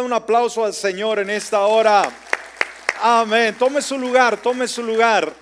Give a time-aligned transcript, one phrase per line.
[0.00, 2.10] un aplauso al Señor en esta hora?
[3.00, 3.54] Amén.
[3.58, 5.32] Tome su lugar, tome su lugar.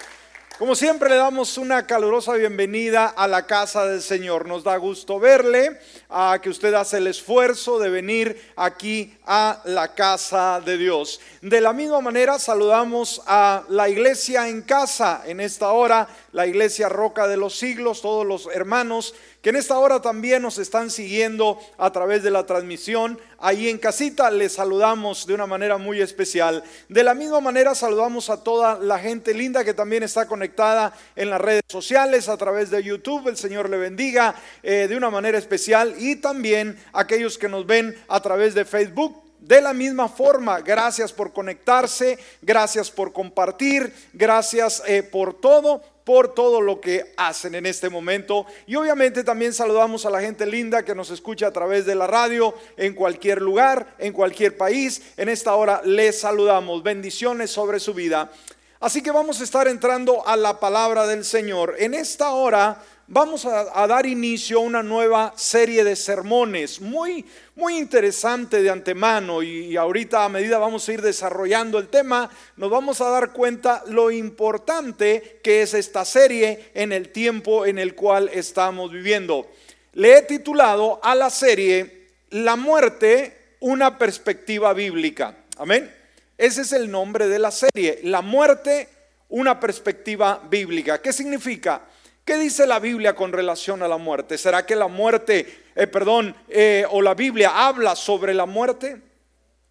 [0.59, 4.47] Como siempre le damos una calurosa bienvenida a la casa del Señor.
[4.47, 9.95] Nos da gusto verle, a que usted hace el esfuerzo de venir aquí a la
[9.95, 11.21] casa de Dios.
[11.41, 16.91] De la misma manera saludamos a la iglesia en casa en esta hora, la iglesia
[16.91, 21.59] Roca de los Siglos, todos los hermanos que en esta hora también nos están siguiendo
[21.79, 23.19] a través de la transmisión.
[23.39, 26.63] Ahí en casita les saludamos de una manera muy especial.
[26.89, 31.31] De la misma manera saludamos a toda la gente linda que también está conectada en
[31.31, 33.29] las redes sociales a través de YouTube.
[33.29, 37.97] El Señor le bendiga eh, de una manera especial y también aquellos que nos ven
[38.09, 39.23] a través de Facebook.
[39.41, 46.35] De la misma forma, gracias por conectarse, gracias por compartir, gracias eh, por todo por
[46.35, 48.47] todo lo que hacen en este momento.
[48.67, 52.07] Y obviamente también saludamos a la gente linda que nos escucha a través de la
[52.07, 55.03] radio en cualquier lugar, en cualquier país.
[55.17, 56.83] En esta hora les saludamos.
[56.83, 58.31] Bendiciones sobre su vida.
[58.81, 61.75] Así que vamos a estar entrando a la palabra del Señor.
[61.79, 67.77] En esta hora vamos a, dar inicio a una nueva serie de sermones muy, muy
[67.77, 73.01] interesante de antemano y, ahorita a medida vamos a ir desarrollando el tema, nos vamos
[73.01, 78.31] a dar cuenta lo importante que es esta serie en el tiempo en el cual
[78.33, 79.51] estamos viviendo.
[79.95, 85.37] Le he titulado a la serie La muerte, una perspectiva bíblica.
[85.59, 85.93] Amén.
[86.39, 88.89] Ese es el nombre de la serie, La muerte,
[89.29, 91.03] una perspectiva bíblica.
[91.03, 91.83] ¿Qué significa?
[92.31, 94.39] ¿Qué dice la Biblia con relación a la muerte?
[94.39, 99.03] ¿Será que la muerte, eh, perdón, eh, o la Biblia habla sobre la muerte?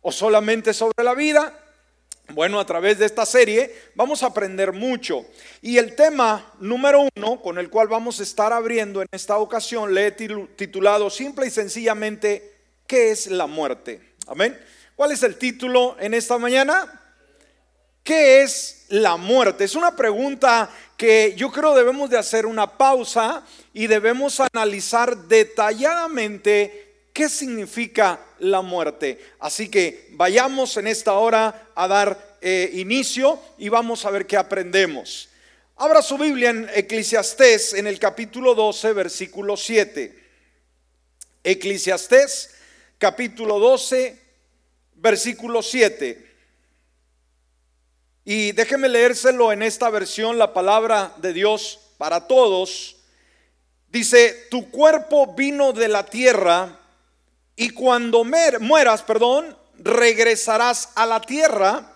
[0.01, 1.57] ¿O solamente sobre la vida?
[2.33, 5.25] Bueno, a través de esta serie vamos a aprender mucho.
[5.61, 9.93] Y el tema número uno con el cual vamos a estar abriendo en esta ocasión
[9.93, 14.15] le he titulado simple y sencillamente, ¿qué es la muerte?
[14.27, 14.59] Amén.
[14.97, 16.98] ¿Cuál es el título en esta mañana?
[18.09, 19.65] ¿Qué es la muerte?
[19.65, 27.03] Es una pregunta que yo creo debemos de hacer una pausa y debemos analizar detalladamente
[27.13, 29.23] qué significa la muerte.
[29.37, 34.37] Así que vayamos en esta hora a dar eh, inicio y vamos a ver qué
[34.37, 35.29] aprendemos.
[35.75, 40.19] Abra su Biblia en Eclesiastés en el capítulo 12, versículo 7.
[41.43, 42.55] Eclesiastés,
[42.97, 44.19] capítulo 12,
[44.95, 46.28] versículo 7.
[48.31, 52.97] Y déjeme leérselo en esta versión, la palabra de Dios para todos.
[53.87, 56.79] Dice, tu cuerpo vino de la tierra
[57.55, 61.91] y cuando mueras, perdón, regresarás a la tierra,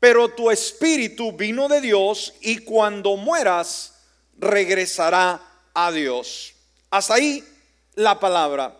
[0.00, 3.96] pero tu espíritu vino de Dios y cuando mueras,
[4.38, 5.42] regresará
[5.74, 6.54] a Dios.
[6.88, 7.44] Hasta ahí
[7.96, 8.74] la palabra.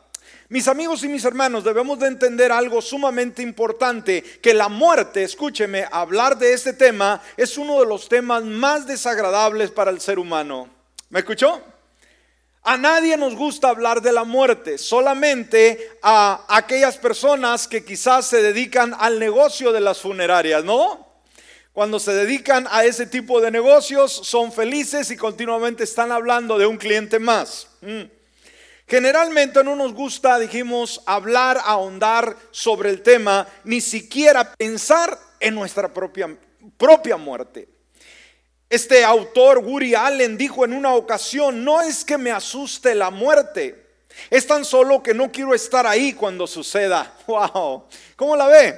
[0.48, 5.88] Mis amigos y mis hermanos, debemos de entender algo sumamente importante, que la muerte, escúcheme,
[5.90, 10.68] hablar de este tema es uno de los temas más desagradables para el ser humano.
[11.10, 11.60] ¿Me escuchó?
[12.62, 18.40] A nadie nos gusta hablar de la muerte, solamente a aquellas personas que quizás se
[18.40, 21.06] dedican al negocio de las funerarias, ¿no?
[21.72, 26.66] Cuando se dedican a ese tipo de negocios son felices y continuamente están hablando de
[26.66, 27.66] un cliente más.
[27.80, 28.15] Mm.
[28.88, 35.92] Generalmente no nos gusta, dijimos, hablar, ahondar sobre el tema, ni siquiera pensar en nuestra
[35.92, 36.36] propia,
[36.76, 37.68] propia muerte.
[38.70, 43.86] Este autor, Woody Allen, dijo en una ocasión, no es que me asuste la muerte,
[44.30, 47.12] es tan solo que no quiero estar ahí cuando suceda.
[47.26, 48.76] Wow, ¿cómo la ve?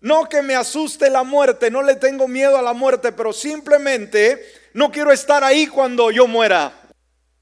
[0.00, 4.40] No que me asuste la muerte, no le tengo miedo a la muerte, pero simplemente
[4.74, 6.83] no quiero estar ahí cuando yo muera.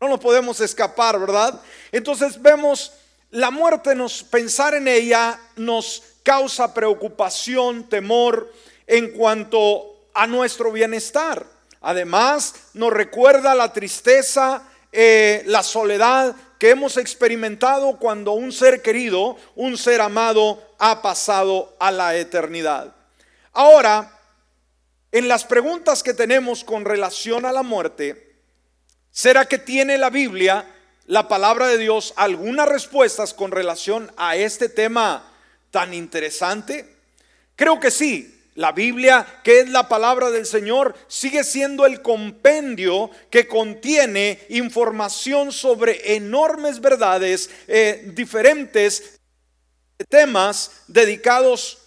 [0.03, 1.61] No nos podemos escapar, ¿verdad?
[1.93, 2.93] Entonces vemos
[3.31, 8.53] la muerte, nos pensar en ella nos causa preocupación, temor
[8.89, 11.47] en cuanto a nuestro bienestar.
[11.81, 19.37] Además, nos recuerda la tristeza, eh, la soledad que hemos experimentado cuando un ser querido,
[19.55, 22.93] un ser amado, ha pasado a la eternidad.
[23.53, 24.19] Ahora,
[25.13, 28.32] en las preguntas que tenemos con relación a la muerte,
[29.13, 30.67] ¿Será que tiene la Biblia,
[31.07, 35.31] la palabra de Dios, algunas respuestas con relación a este tema
[35.71, 36.97] tan interesante?
[37.55, 38.39] Creo que sí.
[38.55, 45.53] La Biblia, que es la palabra del Señor, sigue siendo el compendio que contiene información
[45.53, 49.19] sobre enormes verdades, eh, diferentes
[50.11, 51.79] temas dedicados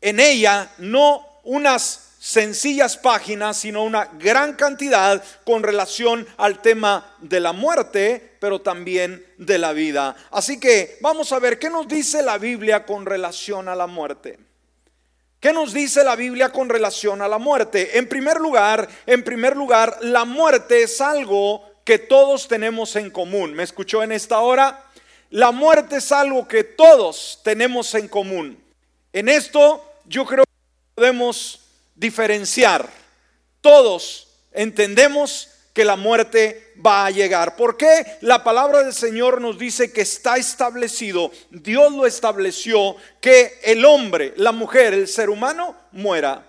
[0.00, 7.38] en ella, no unas sencillas páginas, sino una gran cantidad con relación al tema de
[7.38, 10.16] la muerte, pero también de la vida.
[10.30, 14.38] Así que vamos a ver qué nos dice la Biblia con relación a la muerte.
[15.38, 17.98] ¿Qué nos dice la Biblia con relación a la muerte?
[17.98, 23.52] En primer lugar, en primer lugar, la muerte es algo que todos tenemos en común.
[23.52, 24.82] ¿Me escuchó en esta hora?
[25.28, 28.58] La muerte es algo que todos tenemos en común.
[29.12, 31.63] En esto yo creo que podemos
[31.94, 32.88] diferenciar.
[33.60, 37.56] Todos entendemos que la muerte va a llegar.
[37.56, 38.18] ¿Por qué?
[38.20, 44.32] La palabra del Señor nos dice que está establecido, Dios lo estableció, que el hombre,
[44.36, 46.46] la mujer, el ser humano muera.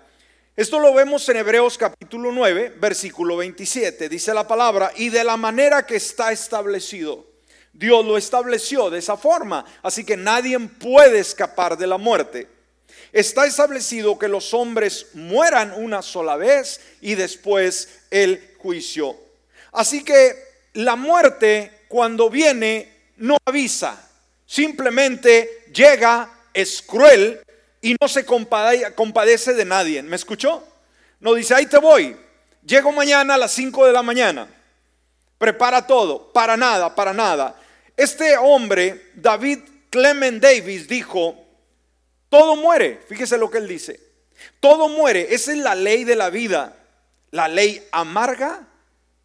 [0.54, 4.08] Esto lo vemos en Hebreos capítulo 9, versículo 27.
[4.08, 7.26] Dice la palabra, y de la manera que está establecido.
[7.74, 9.66] Dios lo estableció de esa forma.
[9.82, 12.48] Así que nadie puede escapar de la muerte.
[13.12, 19.16] Está establecido que los hombres mueran una sola vez y después el juicio.
[19.72, 20.36] Así que
[20.74, 24.08] la muerte cuando viene no avisa,
[24.46, 27.40] simplemente llega, es cruel
[27.80, 30.02] y no se compadece de nadie.
[30.02, 30.66] ¿Me escuchó?
[31.20, 32.16] No dice, ahí te voy,
[32.64, 34.48] llego mañana a las 5 de la mañana,
[35.38, 37.58] prepara todo, para nada, para nada.
[37.96, 41.45] Este hombre, David Clement Davis, dijo,
[42.38, 44.00] todo muere, fíjese lo que él dice,
[44.60, 46.76] todo muere, esa es la ley de la vida
[47.36, 48.66] la ley amarga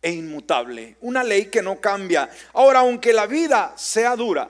[0.01, 2.29] e inmutable, una ley que no cambia.
[2.53, 4.49] Ahora, aunque la vida sea dura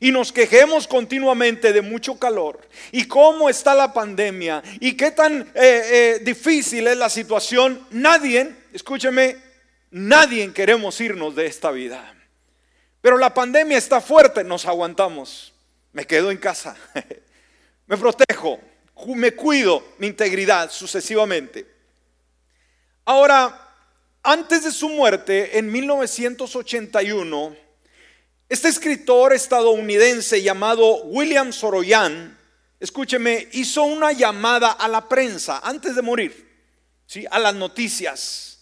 [0.00, 2.60] y nos quejemos continuamente de mucho calor
[2.92, 8.52] y cómo está la pandemia y qué tan eh, eh, difícil es la situación, nadie,
[8.72, 9.36] escúcheme,
[9.90, 12.14] nadie queremos irnos de esta vida.
[13.00, 15.54] Pero la pandemia está fuerte, nos aguantamos.
[15.92, 16.76] Me quedo en casa,
[17.88, 18.60] me protejo,
[19.16, 21.66] me cuido mi integridad sucesivamente.
[23.06, 23.74] Ahora,
[24.22, 27.56] antes de su muerte, en 1981,
[28.50, 32.38] este escritor estadounidense llamado William Soroyan,
[32.78, 36.46] escúcheme, hizo una llamada a la prensa antes de morir,
[37.06, 37.24] ¿sí?
[37.30, 38.58] a las noticias.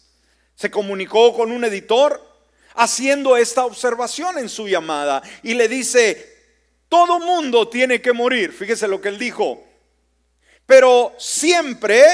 [0.54, 2.24] Se comunicó con un editor
[2.76, 6.35] haciendo esta observación en su llamada y le dice,
[6.88, 9.62] todo mundo tiene que morir, fíjese lo que él dijo,
[10.66, 12.04] pero siempre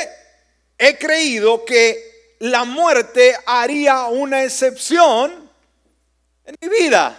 [0.79, 5.51] he creído que la muerte haría una excepción
[6.45, 7.19] en mi vida.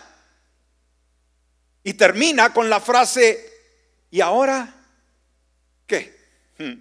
[1.83, 3.51] Y termina con la frase,
[4.09, 4.73] ¿y ahora
[5.85, 6.15] qué?
[6.57, 6.73] Hmm.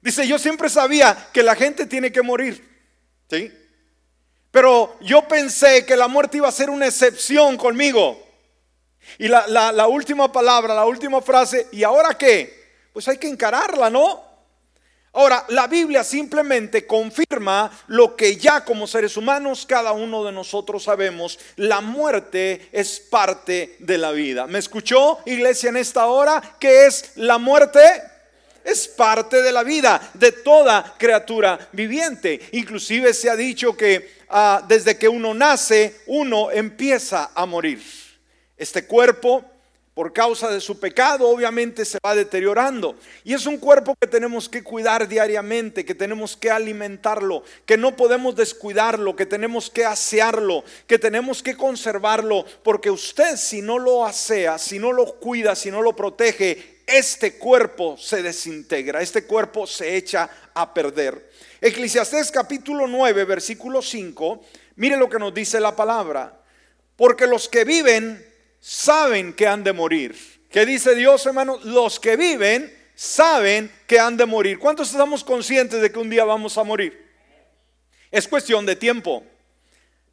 [0.00, 2.64] Dice, yo siempre sabía que la gente tiene que morir,
[3.30, 3.52] ¿sí?
[4.50, 8.23] Pero yo pensé que la muerte iba a ser una excepción conmigo.
[9.18, 12.64] Y la, la última palabra, la última frase, ¿y ahora qué?
[12.92, 14.34] Pues hay que encararla, ¿no?
[15.16, 20.82] Ahora, la Biblia simplemente confirma lo que ya como seres humanos cada uno de nosotros
[20.82, 21.38] sabemos.
[21.54, 24.48] La muerte es parte de la vida.
[24.48, 26.42] ¿Me escuchó, iglesia, en esta hora?
[26.58, 27.80] ¿Qué es la muerte?
[28.64, 32.40] Es parte de la vida de toda criatura viviente.
[32.50, 38.03] Inclusive se ha dicho que ah, desde que uno nace, uno empieza a morir.
[38.64, 39.44] Este cuerpo
[39.92, 42.96] por causa de su pecado, obviamente se va deteriorando.
[43.24, 47.94] Y es un cuerpo que tenemos que cuidar diariamente, que tenemos que alimentarlo, que no
[47.94, 54.06] podemos descuidarlo, que tenemos que asearlo, que tenemos que conservarlo, porque usted si no lo
[54.06, 59.66] asea, si no lo cuida, si no lo protege, este cuerpo se desintegra, este cuerpo
[59.66, 61.30] se echa a perder.
[61.60, 64.40] Eclesiastés capítulo 9, versículo 5,
[64.76, 66.40] mire lo que nos dice la palabra,
[66.96, 68.33] porque los que viven
[68.64, 70.16] saben que han de morir.
[70.50, 71.60] ¿Qué dice Dios, hermano?
[71.64, 74.58] Los que viven saben que han de morir.
[74.58, 76.98] ¿Cuántos estamos conscientes de que un día vamos a morir?
[78.10, 79.22] Es cuestión de tiempo.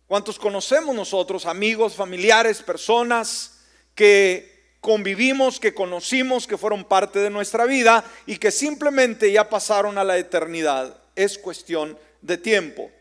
[0.05, 3.62] ¿Cuántos conocemos nosotros, amigos, familiares, personas
[3.96, 9.98] que convivimos, que conocimos, que fueron parte de nuestra vida y que simplemente ya pasaron
[9.98, 11.01] a la eternidad?
[11.15, 12.91] Es cuestión de tiempo.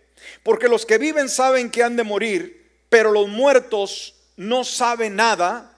[0.45, 5.71] Porque los que viven saben que han de morir, pero los muertos no sabe nada,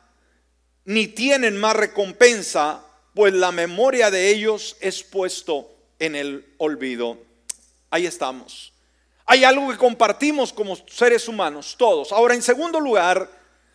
[0.85, 7.19] ni tienen más recompensa, pues la memoria de ellos es puesto en el olvido.
[7.91, 8.73] Ahí estamos.
[9.27, 12.13] Hay algo que compartimos como seres humanos, todos.
[12.13, 13.29] Ahora, en segundo lugar,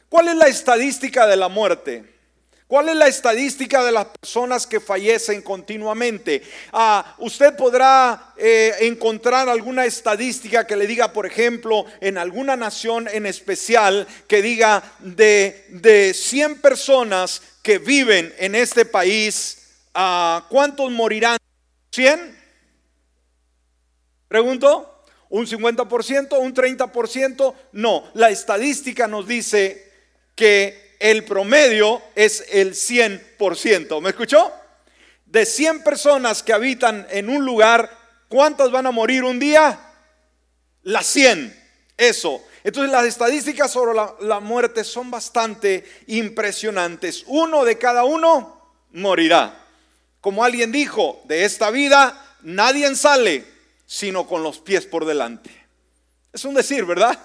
[0.07, 2.16] ¿cuál es la estadística de la muerte?
[2.67, 6.43] ¿Cuál es la estadística de las personas que fallecen continuamente?
[6.73, 13.07] Ah, usted podrá eh, encontrar alguna estadística que le diga, por ejemplo, en alguna nación
[13.07, 20.91] en especial, que diga de, de 100 personas que viven en este país, ah, ¿cuántos
[20.91, 21.37] morirán?
[21.93, 22.35] ¿100?
[24.27, 24.93] Pregunto.
[25.29, 26.37] ¿Un 50%?
[26.39, 27.53] ¿Un 30%?
[27.73, 29.91] No, la estadística nos dice
[30.35, 34.01] que el promedio es el 100%.
[34.01, 34.51] ¿Me escuchó?
[35.25, 37.89] De 100 personas que habitan en un lugar,
[38.29, 39.79] ¿cuántas van a morir un día?
[40.83, 41.55] Las 100.
[41.97, 42.43] Eso.
[42.63, 47.23] Entonces las estadísticas sobre la, la, muerte son bastante impresionantes.
[47.27, 49.65] Uno de cada uno morirá.
[50.21, 53.45] Como alguien dijo, de esta vida nadie sale
[53.87, 55.49] sino con los pies por delante.
[56.33, 57.17] Es un decir, ¿verdad?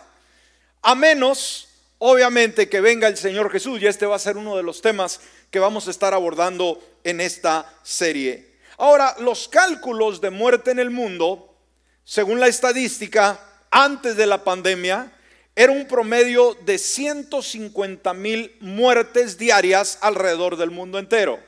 [0.81, 1.69] A menos,
[2.05, 5.21] obviamente, que venga el Señor Jesús y este va a ser uno de los temas
[5.53, 8.57] que vamos a estar abordando en esta serie.
[8.77, 11.57] Ahora, los cálculos de muerte en el mundo,
[12.03, 13.39] según la estadística,
[13.71, 15.13] antes de la pandemia,
[15.55, 21.39] era un promedio de 150 mil muertes diarias alrededor del mundo entero.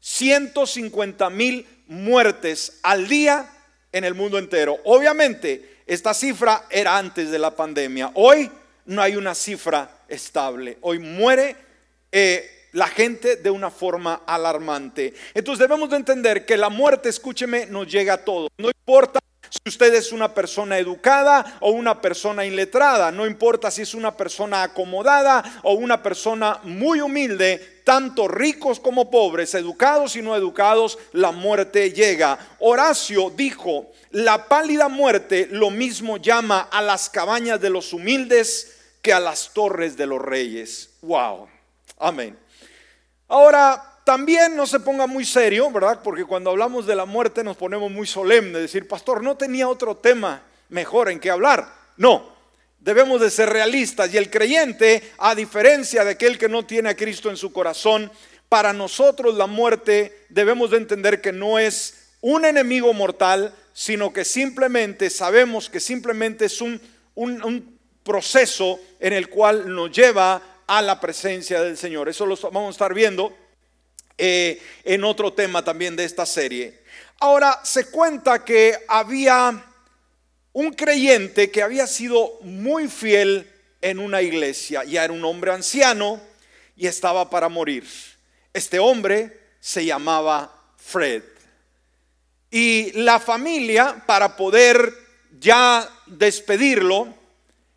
[0.00, 3.52] 150 mil muertes al día
[3.92, 4.78] en el mundo entero.
[4.84, 8.10] Obviamente, esta cifra era antes de la pandemia.
[8.14, 8.50] Hoy
[8.86, 10.78] no hay una cifra estable.
[10.80, 11.56] Hoy muere
[12.12, 15.14] eh, la gente de una forma alarmante.
[15.32, 18.50] Entonces debemos de entender que la muerte, escúcheme, nos llega a todos.
[18.58, 23.82] No importa si usted es una persona educada o una persona iletrada, no importa si
[23.82, 30.22] es una persona acomodada o una persona muy humilde, tanto ricos como pobres, educados y
[30.22, 32.38] no educados, la muerte llega.
[32.58, 38.73] Horacio dijo, la pálida muerte lo mismo llama a las cabañas de los humildes
[39.04, 40.94] que a las torres de los reyes.
[41.02, 41.46] Wow.
[41.98, 42.38] Amén.
[43.28, 46.00] Ahora, también no se ponga muy serio, ¿verdad?
[46.02, 49.98] Porque cuando hablamos de la muerte nos ponemos muy solemnes, decir, pastor, no tenía otro
[49.98, 51.70] tema mejor en que hablar.
[51.98, 52.34] No,
[52.80, 56.96] debemos de ser realistas y el creyente, a diferencia de aquel que no tiene a
[56.96, 58.10] Cristo en su corazón,
[58.48, 64.24] para nosotros la muerte debemos de entender que no es un enemigo mortal, sino que
[64.24, 66.80] simplemente sabemos que simplemente es un,
[67.14, 67.73] un,
[68.04, 72.08] proceso en el cual nos lleva a la presencia del Señor.
[72.08, 73.36] Eso lo vamos a estar viendo
[74.16, 76.82] eh, en otro tema también de esta serie.
[77.18, 79.64] Ahora se cuenta que había
[80.52, 86.20] un creyente que había sido muy fiel en una iglesia, ya era un hombre anciano
[86.76, 87.84] y estaba para morir.
[88.52, 91.22] Este hombre se llamaba Fred.
[92.50, 94.94] Y la familia, para poder
[95.40, 97.12] ya despedirlo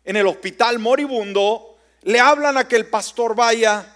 [0.08, 3.94] en el hospital moribundo, le hablan a que el pastor vaya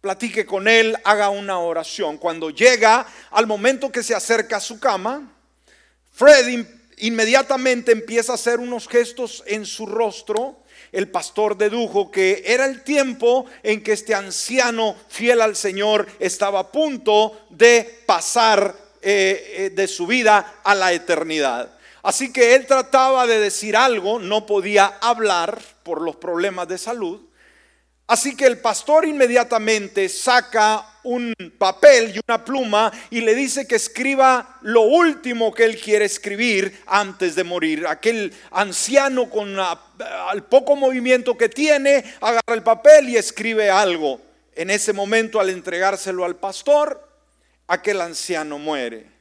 [0.00, 2.18] platique con él, haga una oración.
[2.18, 5.32] Cuando llega al momento que se acerca a su cama,
[6.10, 10.64] Fred inmediatamente empieza a hacer unos gestos en su rostro.
[10.90, 16.58] El pastor dedujo que era el tiempo en que este anciano fiel al Señor estaba
[16.58, 21.78] a punto de pasar eh, eh, de su vida a la eternidad.
[22.02, 27.20] Así que él trataba de decir algo, no podía hablar por los problemas de salud.
[28.06, 33.76] Así que el pastor inmediatamente saca un papel y una pluma y le dice que
[33.76, 37.86] escriba lo último que él quiere escribir antes de morir.
[37.86, 39.56] Aquel anciano con
[40.32, 44.20] el poco movimiento que tiene, agarra el papel y escribe algo.
[44.56, 47.08] En ese momento al entregárselo al pastor,
[47.68, 49.19] aquel anciano muere.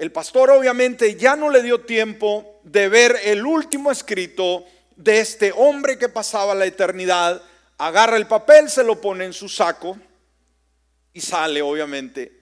[0.00, 4.64] El pastor obviamente ya no le dio tiempo de ver el último escrito
[4.96, 7.42] de este hombre que pasaba la eternidad
[7.76, 9.98] agarra el papel, se lo pone en su saco
[11.12, 12.40] y sale, obviamente.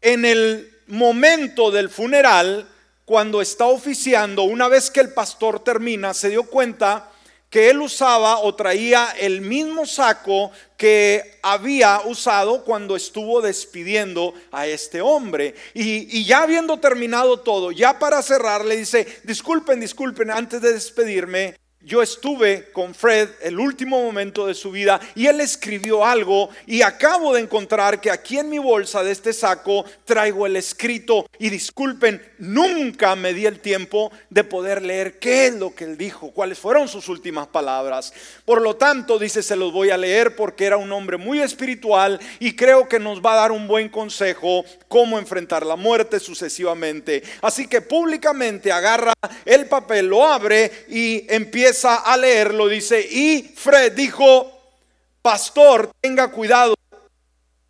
[0.00, 2.68] En el momento del funeral,
[3.04, 7.09] cuando está oficiando, una vez que el pastor termina, se dio cuenta
[7.50, 14.68] que él usaba o traía el mismo saco que había usado cuando estuvo despidiendo a
[14.68, 15.56] este hombre.
[15.74, 20.72] Y, y, ya habiendo terminado todo, ya para cerrar, le dice, disculpen, disculpen, antes de
[20.72, 26.50] despedirme, yo estuve con Fred el último momento de su vida y él escribió algo
[26.66, 31.26] y acabo de encontrar que aquí en mi bolsa de este saco traigo el escrito
[31.38, 35.96] y disculpen, nunca me di el tiempo de poder leer qué es lo que él
[35.96, 38.12] dijo, cuáles fueron sus últimas palabras.
[38.44, 42.20] Por lo tanto, dice, se los voy a leer porque era un hombre muy espiritual
[42.40, 47.22] y creo que nos va a dar un buen consejo cómo enfrentar la muerte sucesivamente.
[47.40, 49.14] Así que públicamente agarra
[49.46, 54.60] el papel, lo abre y empieza a leerlo, dice, y Fred dijo,
[55.22, 56.74] pastor, tenga cuidado,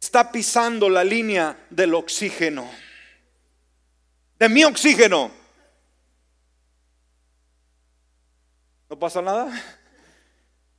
[0.00, 2.70] está pisando la línea del oxígeno,
[4.38, 5.30] de mi oxígeno.
[8.88, 9.52] ¿No pasa nada?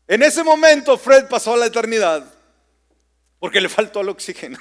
[0.07, 2.25] En ese momento Fred pasó a la eternidad
[3.39, 4.59] porque le faltó el oxígeno.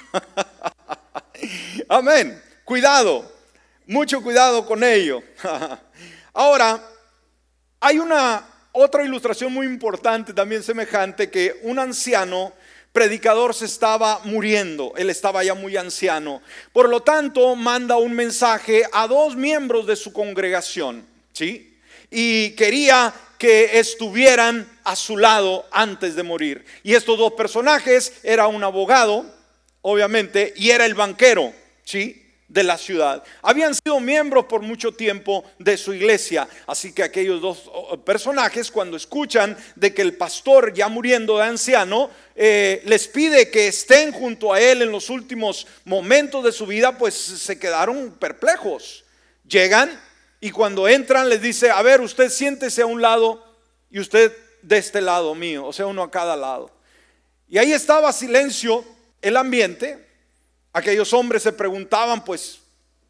[1.89, 2.41] Amén.
[2.63, 3.29] Cuidado,
[3.85, 5.21] mucho cuidado con ello.
[6.33, 6.81] Ahora,
[7.81, 12.53] hay una otra ilustración muy importante, también semejante, que un anciano
[12.91, 16.41] predicador se estaba muriendo, él estaba ya muy anciano.
[16.73, 21.77] Por lo tanto, manda un mensaje a dos miembros de su congregación, ¿sí?
[22.09, 26.65] Y quería que estuvieran a su lado antes de morir.
[26.83, 29.25] Y estos dos personajes era un abogado,
[29.81, 32.20] obviamente, y era el banquero, ¿sí?
[32.51, 33.23] De la ciudad.
[33.41, 36.47] Habían sido miembros por mucho tiempo de su iglesia.
[36.67, 37.71] Así que aquellos dos
[38.03, 43.69] personajes, cuando escuchan de que el pastor ya muriendo de anciano, eh, les pide que
[43.69, 49.05] estén junto a él en los últimos momentos de su vida, pues se quedaron perplejos.
[49.47, 49.97] Llegan
[50.41, 53.41] y cuando entran les dice, a ver, usted siéntese a un lado
[53.89, 56.69] y usted de este lado mío, o sea, uno a cada lado.
[57.47, 58.83] Y ahí estaba silencio
[59.21, 60.10] el ambiente
[60.73, 62.59] Aquellos hombres se preguntaban, pues,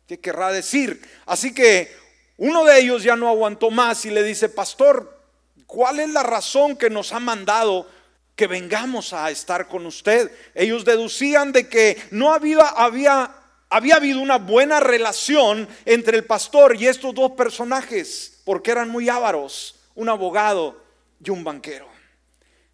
[0.08, 1.02] ¿qué querrá decir?
[1.26, 1.96] Así que
[2.38, 5.22] uno de ellos ya no aguantó más y le dice, pastor,
[5.68, 7.88] ¿cuál es la razón que nos ha mandado
[8.36, 10.32] que vengamos a estar con usted?
[10.56, 13.32] Ellos deducían de que no había, había,
[13.70, 19.08] había habido una buena relación entre el pastor y estos dos personajes, porque eran muy
[19.08, 20.82] ávaros, un abogado
[21.24, 21.88] y un banquero.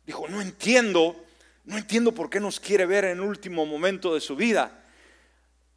[0.05, 1.26] Dijo, no entiendo
[1.67, 4.85] no entiendo por qué nos quiere ver en el último momento de su vida.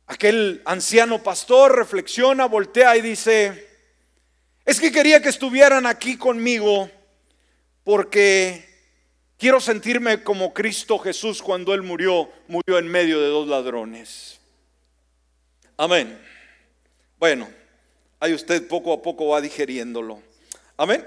[0.06, 3.68] Aquel anciano pastor reflexiona, voltea y dice,
[4.64, 6.88] es que quería que estuvieran aquí conmigo
[7.82, 8.68] porque
[9.36, 14.38] quiero sentirme como Cristo Jesús cuando Él murió, murió en medio de dos ladrones.
[15.76, 16.20] Amén.
[17.18, 17.48] Bueno,
[18.20, 20.22] ahí usted poco a poco va digeriéndolo.
[20.76, 21.04] Amén.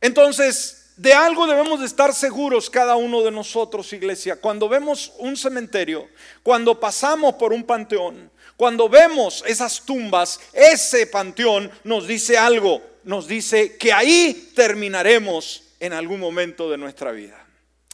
[0.00, 4.36] Entonces, de algo debemos de estar seguros cada uno de nosotros, iglesia.
[4.36, 6.08] Cuando vemos un cementerio,
[6.42, 13.26] cuando pasamos por un panteón, cuando vemos esas tumbas, ese panteón nos dice algo, nos
[13.26, 17.44] dice que ahí terminaremos en algún momento de nuestra vida.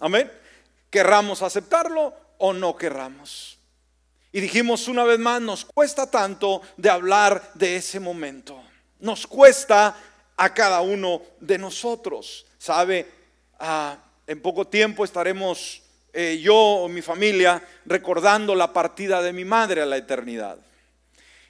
[0.00, 0.30] Amén.
[0.90, 3.58] Querramos aceptarlo o no querramos.
[4.32, 8.62] Y dijimos una vez más, nos cuesta tanto de hablar de ese momento.
[9.00, 9.96] Nos cuesta
[10.36, 12.46] a cada uno de nosotros.
[12.60, 13.06] Sabe,
[13.58, 13.96] ah,
[14.26, 15.80] en poco tiempo estaremos
[16.12, 20.58] eh, yo o mi familia recordando la partida de mi madre a la eternidad.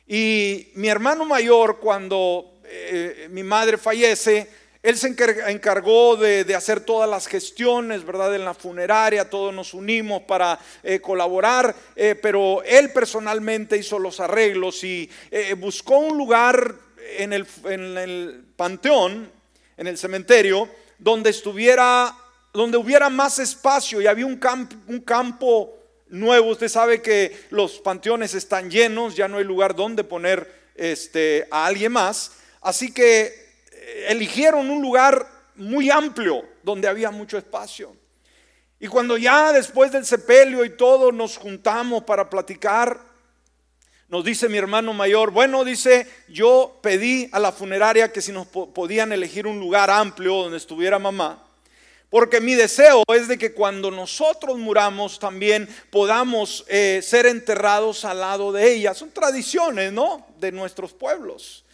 [0.06, 4.48] Y mi hermano mayor, cuando eh, mi madre fallece,
[4.84, 5.08] él se
[5.48, 8.32] encargó de, hacer todas las gestiones, ¿verdad?
[8.36, 11.74] En la funeraria, todos nos unimos para eh, colaborar,
[12.22, 15.10] pero él personalmente hizo los arreglos y
[15.58, 16.72] buscó un lugar
[17.18, 19.28] en el, en el panteón,
[19.76, 20.68] en el cementerio,
[21.00, 22.14] donde estuviera,
[22.52, 24.40] donde hubiera más espacio y había un,
[24.86, 25.74] un campo
[26.08, 26.50] nuevo.
[26.50, 31.66] Usted sabe que los panteones están llenos, ya no hay lugar donde poner este, a
[31.66, 32.32] alguien más.
[32.60, 33.24] Así que
[33.72, 37.96] eh, eligieron un lugar muy amplio donde había mucho espacio.
[38.78, 43.09] Y cuando ya después del sepelio y todo nos juntamos para platicar,
[44.10, 48.48] nos dice mi hermano mayor, bueno, dice, yo pedí a la funeraria que si nos
[48.48, 51.46] podían elegir un lugar amplio donde estuviera mamá,
[52.10, 58.18] porque mi deseo es de que cuando nosotros muramos también podamos eh, ser enterrados al
[58.18, 58.94] lado de ella.
[58.94, 60.26] Son tradiciones, ¿no?
[60.40, 61.64] De nuestros pueblos.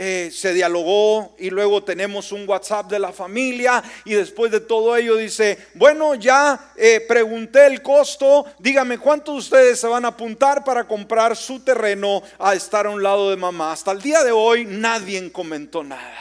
[0.00, 4.94] Eh, se dialogó y luego tenemos un WhatsApp de la familia y después de todo
[4.94, 10.08] ello dice, bueno, ya eh, pregunté el costo, dígame cuántos de ustedes se van a
[10.08, 13.72] apuntar para comprar su terreno a estar a un lado de mamá.
[13.72, 16.16] Hasta el día de hoy nadie comentó nada.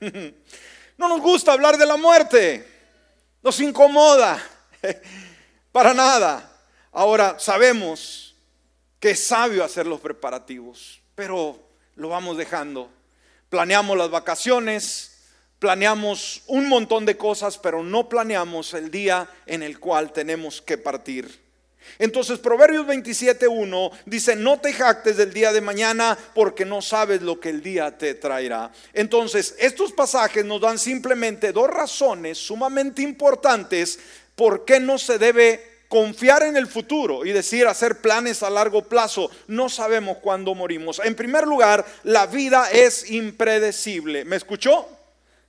[0.98, 2.62] no nos gusta hablar de la muerte,
[3.42, 4.38] nos incomoda,
[5.72, 6.52] para nada.
[6.92, 8.36] Ahora sabemos
[9.00, 11.58] que es sabio hacer los preparativos, pero
[11.96, 12.90] lo vamos dejando
[13.54, 15.12] planeamos las vacaciones,
[15.60, 20.76] planeamos un montón de cosas, pero no planeamos el día en el cual tenemos que
[20.76, 21.40] partir.
[22.00, 27.38] Entonces Proverbios 27.1 dice, no te jactes del día de mañana porque no sabes lo
[27.38, 28.72] que el día te traerá.
[28.92, 34.00] Entonces, estos pasajes nos dan simplemente dos razones sumamente importantes
[34.34, 38.82] por qué no se debe confiar en el futuro y decir hacer planes a largo
[38.82, 39.30] plazo.
[39.46, 41.00] No sabemos cuándo morimos.
[41.04, 44.24] En primer lugar, la vida es impredecible.
[44.24, 44.88] ¿Me escuchó?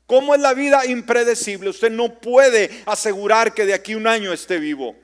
[0.07, 1.69] ¿Cómo es la vida impredecible?
[1.69, 4.95] Usted no puede asegurar que de aquí un año esté vivo.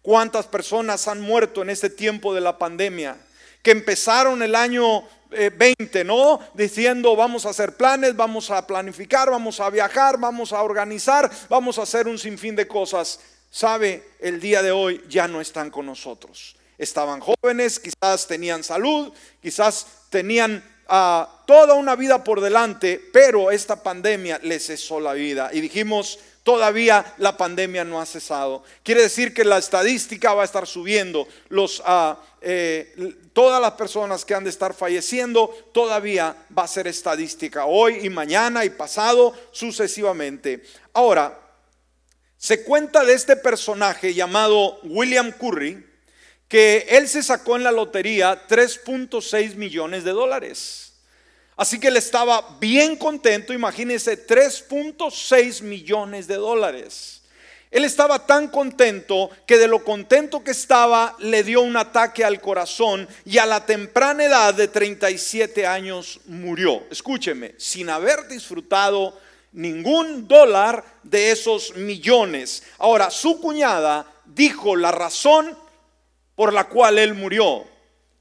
[0.00, 3.16] ¿Cuántas personas han muerto en este tiempo de la pandemia?
[3.62, 6.38] Que empezaron el año 20, eh, ¿no?
[6.54, 11.78] Diciendo vamos a hacer planes, vamos a planificar, vamos a viajar, vamos a organizar, vamos
[11.78, 13.18] a hacer un sinfín de cosas
[13.54, 16.56] sabe, el día de hoy ya no están con nosotros.
[16.76, 23.80] Estaban jóvenes, quizás tenían salud, quizás tenían ah, toda una vida por delante, pero esta
[23.80, 25.50] pandemia les cesó la vida.
[25.52, 28.64] Y dijimos, todavía la pandemia no ha cesado.
[28.82, 31.28] Quiere decir que la estadística va a estar subiendo.
[31.84, 37.66] Ah, eh, todas las personas que han de estar falleciendo todavía va a ser estadística
[37.66, 40.64] hoy y mañana y pasado sucesivamente.
[40.92, 41.43] Ahora,
[42.44, 45.82] se cuenta de este personaje llamado William Curry,
[46.46, 50.92] que él se sacó en la lotería 3.6 millones de dólares.
[51.56, 57.22] Así que él estaba bien contento, imagínense, 3.6 millones de dólares.
[57.70, 62.42] Él estaba tan contento que de lo contento que estaba le dio un ataque al
[62.42, 66.82] corazón y a la temprana edad de 37 años murió.
[66.90, 69.18] Escúcheme, sin haber disfrutado
[69.54, 72.62] ningún dólar de esos millones.
[72.78, 75.56] Ahora, su cuñada dijo la razón
[76.34, 77.64] por la cual él murió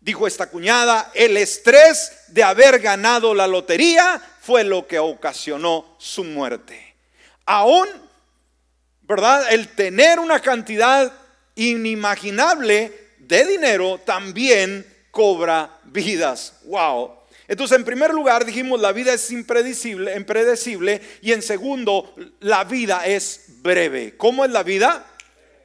[0.03, 6.25] dijo esta cuñada, el estrés de haber ganado la lotería fue lo que ocasionó su
[6.25, 6.95] muerte.
[7.45, 7.87] Aún,
[9.03, 9.53] ¿verdad?
[9.53, 11.11] El tener una cantidad
[11.55, 16.55] inimaginable de dinero también cobra vidas.
[16.65, 17.22] Wow.
[17.47, 23.05] Entonces, en primer lugar, dijimos, la vida es impredecible, impredecible, y en segundo, la vida
[23.05, 24.15] es breve.
[24.17, 25.07] ¿Cómo es la vida?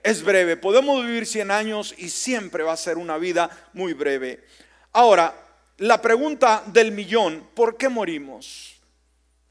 [0.03, 0.57] es breve.
[0.57, 4.45] Podemos vivir 100 años y siempre va a ser una vida muy breve.
[4.93, 5.35] Ahora,
[5.79, 8.77] la pregunta del millón, ¿por qué morimos?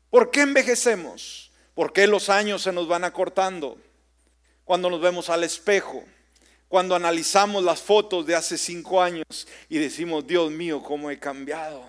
[0.10, 1.52] ¿Por qué envejecemos?
[1.74, 3.78] ¿Por qué los años se nos van acortando?
[4.64, 6.04] Cuando nos vemos al espejo,
[6.68, 11.84] cuando analizamos las fotos de hace cinco años y decimos, Dios mío, cómo he cambiado.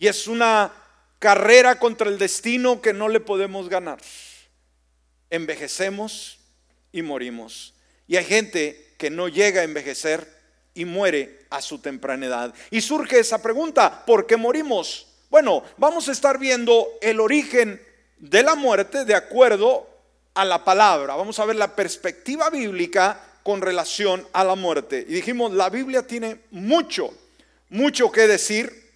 [0.00, 0.72] Y es una
[1.20, 4.00] carrera contra el destino que no le podemos ganar.
[5.30, 6.40] Envejecemos,
[6.92, 7.74] y morimos.
[8.06, 10.26] Y hay gente que no llega a envejecer
[10.74, 12.54] y muere a su temprana edad.
[12.70, 15.06] Y surge esa pregunta, ¿por qué morimos?
[15.30, 17.80] Bueno, vamos a estar viendo el origen
[18.18, 19.88] de la muerte de acuerdo
[20.34, 21.14] a la palabra.
[21.14, 25.04] Vamos a ver la perspectiva bíblica con relación a la muerte.
[25.08, 27.12] Y dijimos, la Biblia tiene mucho,
[27.68, 28.89] mucho que decir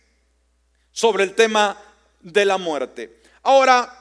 [0.94, 1.76] sobre el tema
[2.20, 3.20] de la muerte.
[3.42, 4.00] Ahora,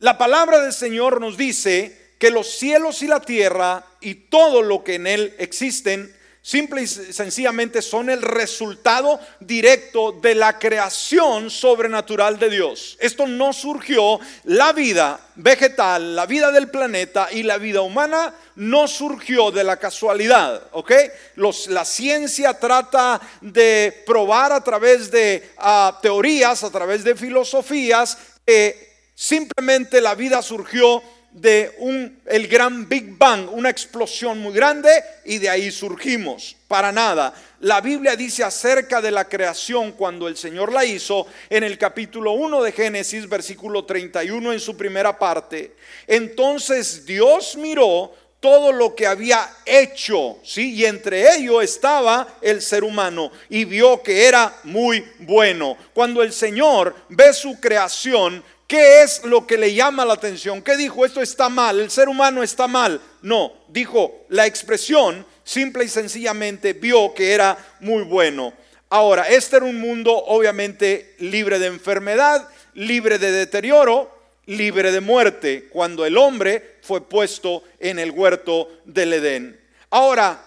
[0.00, 4.84] la palabra del Señor nos dice que los cielos y la tierra y todo lo
[4.84, 12.38] que en él existen, simple y sencillamente son el resultado directo de la creación sobrenatural
[12.38, 12.98] de Dios.
[13.00, 18.86] Esto no surgió, la vida vegetal, la vida del planeta y la vida humana no
[18.86, 20.92] surgió de la casualidad, ¿ok?
[21.36, 28.18] Los, la ciencia trata de probar a través de ah, teorías, a través de filosofías,
[28.44, 31.02] que simplemente la vida surgió
[31.34, 34.88] de un, el gran Big Bang, una explosión muy grande
[35.24, 36.56] y de ahí surgimos.
[36.68, 37.34] Para nada.
[37.60, 42.32] La Biblia dice acerca de la creación cuando el Señor la hizo en el capítulo
[42.32, 45.74] 1 de Génesis, versículo 31 en su primera parte.
[46.06, 48.12] Entonces Dios miró
[48.44, 50.74] todo lo que había hecho, ¿sí?
[50.74, 55.78] Y entre ellos estaba el ser humano y vio que era muy bueno.
[55.94, 60.62] Cuando el Señor ve su creación, ¿Qué es lo que le llama la atención?
[60.62, 61.04] ¿Qué dijo?
[61.04, 63.00] Esto está mal, el ser humano está mal.
[63.20, 68.54] No, dijo la expresión, simple y sencillamente vio que era muy bueno.
[68.88, 74.10] Ahora, este era un mundo obviamente libre de enfermedad, libre de deterioro,
[74.46, 79.60] libre de muerte, cuando el hombre fue puesto en el huerto del Edén.
[79.90, 80.42] Ahora,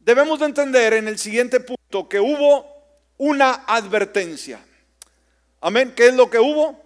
[0.00, 2.66] debemos de entender en el siguiente punto que hubo
[3.18, 4.60] una advertencia.
[5.60, 5.92] Amén.
[5.94, 6.79] ¿Qué es lo que hubo?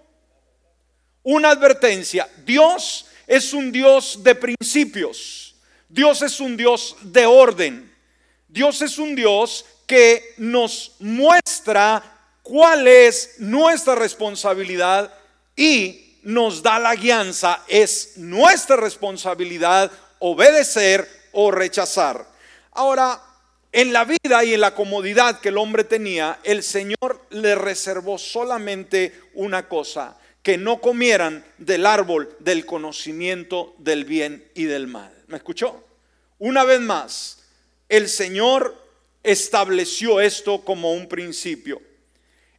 [1.24, 2.28] Una advertencia.
[2.44, 5.56] Dios es un Dios de principios.
[5.88, 7.92] Dios es un Dios de orden.
[8.48, 12.02] Dios es un Dios que nos muestra
[12.42, 15.12] cuál es nuestra responsabilidad
[15.56, 17.64] y nos da la guianza.
[17.66, 22.26] Es nuestra responsabilidad obedecer o rechazar.
[22.72, 23.20] Ahora,
[23.72, 28.18] en la vida y en la comodidad que el hombre tenía, el Señor le reservó
[28.18, 35.10] solamente una cosa, que no comieran del árbol del conocimiento del bien y del mal.
[35.26, 35.82] ¿Me escuchó?
[36.38, 37.38] Una vez más,
[37.88, 38.76] el Señor
[39.22, 41.80] estableció esto como un principio.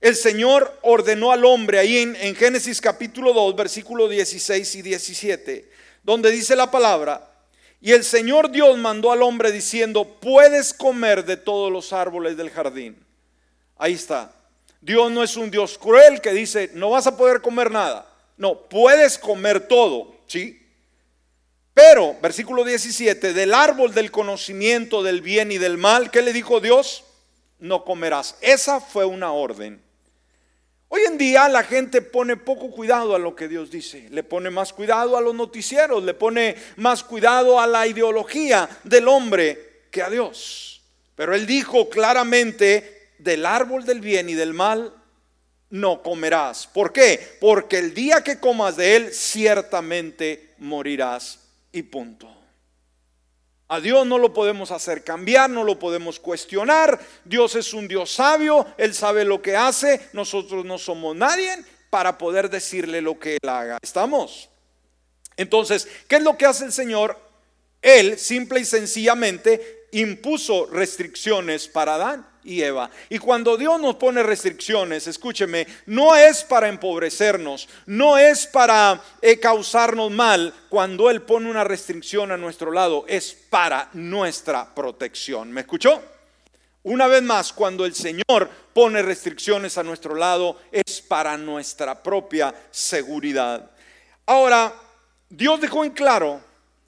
[0.02, 5.69] El Señor ordenó al hombre ahí en, Génesis capítulo 2, versículos 16 y 17,
[6.04, 7.32] donde dice la palabra,
[7.82, 12.50] y el Señor Dios mandó al hombre diciendo, puedes comer de todos los árboles del
[12.50, 12.98] jardín.
[13.78, 14.35] Ahí está.
[14.86, 18.08] Dios no es un Dios cruel que dice, no vas a poder comer nada.
[18.38, 20.62] No, puedes comer todo, ¿sí?
[21.74, 26.60] Pero, versículo 17, del árbol del conocimiento del bien y del mal, ¿qué le dijo
[26.60, 27.04] Dios?
[27.58, 28.38] No comerás.
[28.41, 29.82] Esa fue una orden.
[30.91, 34.71] en día la gente pone poco cuidado a lo que Dios dice, le pone más
[34.71, 40.12] cuidado a los noticieros, le pone más cuidado a la ideología del hombre que a
[40.12, 40.84] Dios.
[41.15, 44.93] Pero Él dijo claramente, del árbol del bien y del mal
[45.69, 46.67] no comerás.
[46.67, 47.38] ¿Por qué?
[47.39, 51.39] Porque el día que comas de él, ciertamente morirás
[51.71, 52.32] y punto.
[53.67, 56.99] A Dios no lo podemos hacer cambiar, no lo podemos cuestionar.
[57.23, 61.51] Dios es un Dios sabio, Él sabe lo que hace, nosotros no somos nadie
[61.89, 63.80] para poder decirle lo que Él haga.
[63.82, 64.49] ¿Estamos?
[65.36, 67.19] Entonces, ¿qué es lo que hace el Señor?
[67.82, 72.89] Él simple y sencillamente impuso restricciones para Adán y Eva.
[73.10, 79.39] Y cuando Dios nos pone restricciones, escúcheme, no es para empobrecernos, no es para eh,
[79.39, 80.53] causarnos mal.
[80.69, 85.51] Cuando Él pone una restricción a nuestro lado, es para nuestra protección.
[85.51, 86.01] ¿Me escuchó?
[86.84, 92.53] Una vez más, cuando el Señor pone restricciones a nuestro lado, es para nuestra propia
[92.69, 93.71] seguridad.
[94.27, 94.71] Ahora,
[95.27, 96.41] Dios dejó en claro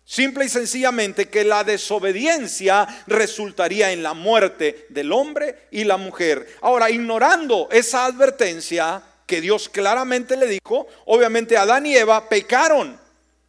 [0.09, 6.47] Simple y sencillamente que la desobediencia resultaría en la muerte del hombre y la mujer.
[6.61, 12.97] Ahora, ignorando esa advertencia que Dios claramente le dijo, obviamente Adán y Eva pecaron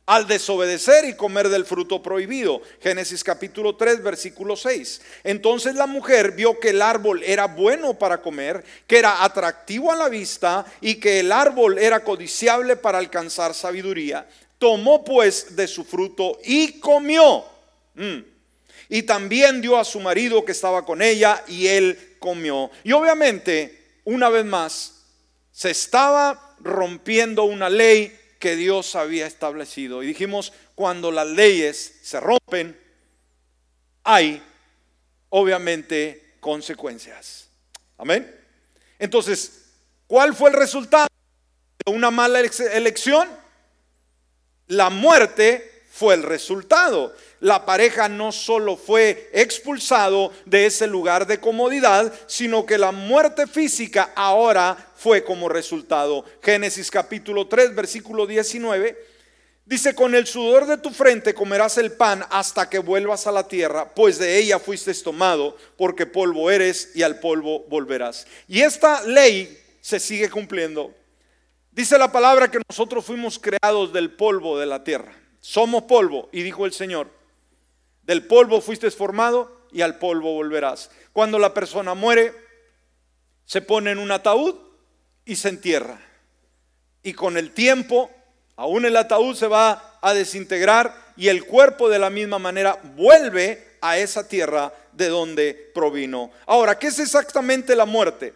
[0.07, 2.61] al desobedecer y comer del fruto prohibido.
[2.81, 5.01] Génesis capítulo 3, versículo 6.
[5.23, 9.97] Entonces la mujer vio que el árbol era bueno para comer, que era atractivo a
[9.97, 14.27] la vista y que el árbol era codiciable para alcanzar sabiduría.
[14.59, 17.45] Tomó pues de su fruto y comió.
[17.95, 18.19] Mm.
[18.89, 22.71] Y también dio a su marido que estaba con ella y él comió.
[22.85, 25.05] Y obviamente, una vez más,
[25.53, 30.03] se estaba rompiendo una ley que Dios había establecido.
[30.03, 32.79] Y dijimos, cuando las leyes se rompen,
[34.05, 34.43] hay
[35.29, 37.49] obviamente consecuencias.
[37.97, 38.35] Amén.
[38.99, 39.65] Entonces,
[40.07, 41.09] ¿cuál fue el resultado
[41.85, 43.29] de una mala elección?
[44.69, 47.15] La muerte fue el resultado.
[47.41, 53.47] La pareja no solo fue expulsado de ese lugar de comodidad, sino que la muerte
[53.47, 56.25] física ahora fue como resultado.
[56.43, 58.97] Génesis capítulo 3, versículo 19.
[59.65, 63.47] Dice, con el sudor de tu frente comerás el pan hasta que vuelvas a la
[63.47, 68.27] tierra, pues de ella fuiste tomado, porque polvo eres y al polvo volverás.
[68.49, 70.95] Y esta ley se sigue cumpliendo.
[71.79, 75.13] Dice la palabra que nosotros fuimos creados del polvo de la tierra.
[75.39, 76.29] Somos polvo.
[76.33, 77.09] Y dijo el Señor,
[78.03, 80.91] del polvo fuiste formado y al polvo volverás.
[81.13, 82.35] Cuando la persona muere,
[83.45, 84.57] se pone en un ataúd
[85.25, 86.01] y se entierra.
[87.05, 88.11] Y con el tiempo,
[88.57, 93.79] aún el ataúd se va a desintegrar y el cuerpo de la misma manera vuelve
[93.81, 96.33] a esa tierra de donde provino.
[96.45, 98.35] Ahora, ¿qué es exactamente la muerte?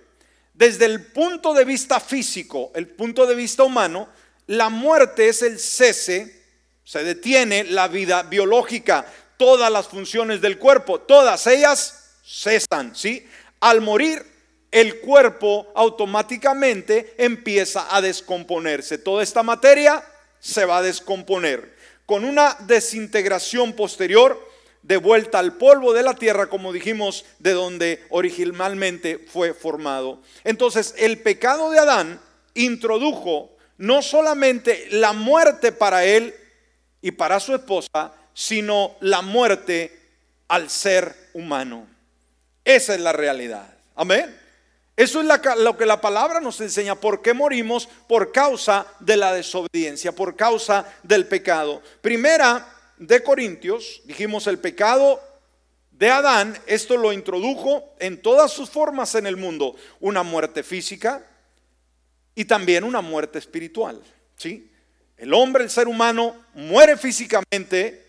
[0.62, 4.08] Desde el punto de vista físico, el punto de vista humano,
[4.46, 6.40] la muerte es el cese,
[6.84, 9.04] se detiene la vida biológica,
[9.36, 13.26] todas las funciones del cuerpo, todas ellas cesan, ¿sí?
[13.58, 14.24] Al morir,
[14.70, 18.98] el cuerpo automáticamente empieza a descomponerse.
[18.98, 20.04] Toda esta materia
[20.38, 21.76] se va a descomponer.
[22.06, 24.40] Con una desintegración posterior,
[24.82, 30.20] de vuelta al polvo de la tierra, como dijimos, de donde originalmente fue formado.
[30.44, 32.20] Entonces, el pecado de Adán
[32.54, 36.34] introdujo no solamente la muerte para él
[37.00, 39.98] y para su esposa, sino la muerte
[40.48, 41.86] al ser humano.
[42.64, 43.74] Esa es la realidad.
[43.94, 44.38] Amén.
[44.96, 45.26] Eso es
[45.58, 50.36] lo que la palabra nos enseña, por qué morimos por causa de la desobediencia, por
[50.36, 51.82] causa del pecado.
[52.02, 52.71] Primera
[53.06, 55.20] de Corintios, dijimos el pecado
[55.90, 61.26] de Adán, esto lo introdujo en todas sus formas en el mundo, una muerte física
[62.34, 64.00] y también una muerte espiritual,
[64.36, 64.70] ¿sí?
[65.16, 68.06] El hombre, el ser humano, muere físicamente,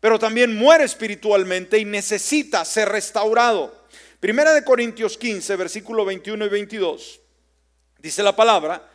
[0.00, 3.86] pero también muere espiritualmente y necesita ser restaurado.
[4.18, 7.20] Primera de Corintios 15, versículo 21 y 22,
[7.98, 8.91] dice la palabra,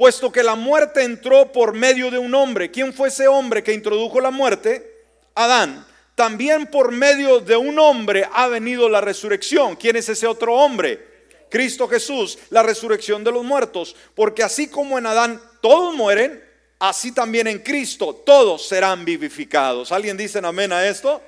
[0.00, 2.70] puesto que la muerte entró por medio de un hombre.
[2.70, 5.04] ¿Quién fue ese hombre que introdujo la muerte?
[5.34, 5.86] Adán.
[6.14, 9.76] También por medio de un hombre ha venido la resurrección.
[9.76, 11.28] ¿Quién es ese otro hombre?
[11.50, 13.94] Cristo Jesús, la resurrección de los muertos.
[14.14, 16.42] Porque así como en Adán todos mueren,
[16.78, 19.92] así también en Cristo todos serán vivificados.
[19.92, 21.20] ¿Alguien dice amén a esto?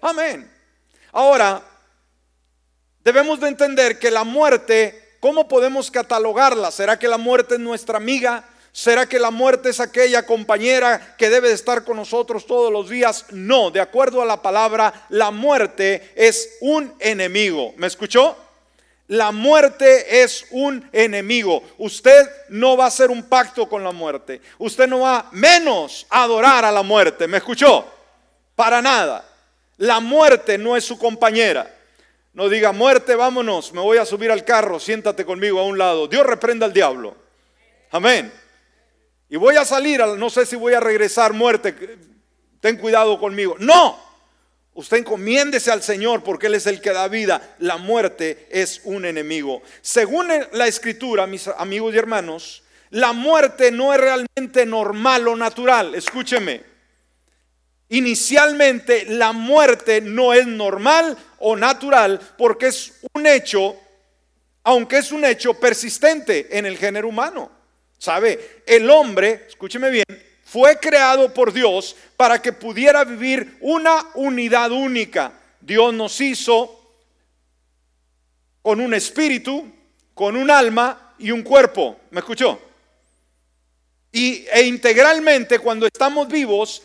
[0.00, 0.50] Amén.
[1.12, 1.62] Ahora,
[3.04, 6.70] debemos de entender que la muerte ¿Cómo podemos catalogarla?
[6.70, 8.44] ¿Será que la muerte es nuestra amiga?
[8.72, 12.88] ¿Será que la muerte es aquella compañera que debe de estar con nosotros todos los
[12.88, 13.26] días?
[13.30, 17.74] No, de acuerdo a la palabra, la muerte es un enemigo.
[17.76, 18.36] ¿Me escuchó?
[19.08, 21.64] La muerte es un enemigo.
[21.78, 24.40] Usted no va a hacer un pacto con la muerte.
[24.58, 27.26] Usted no va menos a adorar a la muerte.
[27.26, 27.84] ¿Me escuchó?
[28.54, 29.26] Para nada.
[29.78, 31.77] La muerte no es su compañera.
[32.38, 36.06] No diga, muerte, vámonos, me voy a subir al carro, siéntate conmigo a un lado.
[36.06, 37.16] Dios reprenda al diablo.
[37.90, 38.32] Amén.
[39.28, 41.98] Y voy a salir, no sé si voy a regresar, muerte,
[42.60, 43.56] ten cuidado conmigo.
[43.58, 44.00] No,
[44.72, 47.56] Usted encomiéndese al Señor porque Él es el que da vida.
[47.58, 49.60] La muerte es un enemigo.
[49.80, 55.96] Según la escritura, mis amigos y hermanos, la muerte no es realmente normal o natural.
[55.96, 56.62] Escúcheme.
[57.88, 63.76] Inicialmente la muerte no es normal o natural porque es un hecho,
[64.64, 67.50] aunque es un hecho persistente en el género humano.
[67.98, 68.62] ¿Sabe?
[68.64, 70.04] El hombre, escúcheme bien,
[70.44, 75.32] fue creado por Dios para que pudiera vivir una unidad única.
[75.60, 76.78] Dios nos hizo
[78.62, 79.66] con un espíritu,
[80.14, 81.98] con un alma y un cuerpo.
[82.10, 82.60] ¿Me escuchó?
[84.12, 86.82] Y, e integralmente cuando estamos vivos,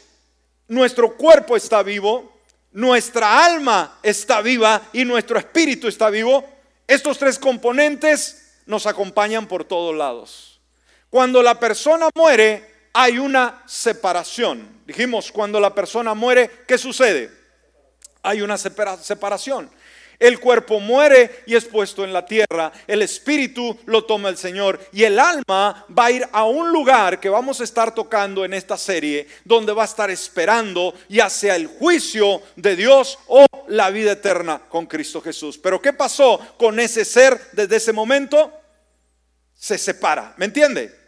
[0.67, 2.32] nuestro cuerpo está vivo,
[2.73, 6.43] nuestra alma está viva y nuestro espíritu está vivo.
[6.87, 10.59] Estos tres componentes nos acompañan por todos lados.
[11.09, 14.81] Cuando la persona muere, hay una separación.
[14.85, 17.31] Dijimos, cuando la persona muere, ¿qué sucede?
[18.23, 19.69] Hay una separación.
[20.23, 22.71] El cuerpo muere y es puesto en la tierra.
[22.87, 24.79] El espíritu lo toma el Señor.
[24.93, 28.53] Y el alma va a ir a un lugar que vamos a estar tocando en
[28.53, 33.89] esta serie, donde va a estar esperando ya sea el juicio de Dios o la
[33.89, 35.57] vida eterna con Cristo Jesús.
[35.57, 38.49] Pero ¿qué pasó con ese ser desde ese momento?
[39.53, 40.35] Se separa.
[40.37, 41.03] ¿Me entiende?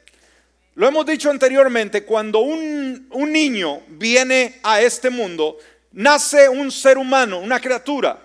[0.74, 5.58] Lo hemos dicho anteriormente, cuando un, niño viene a este mundo,
[5.94, 8.25] nace un ser humano, una criatura.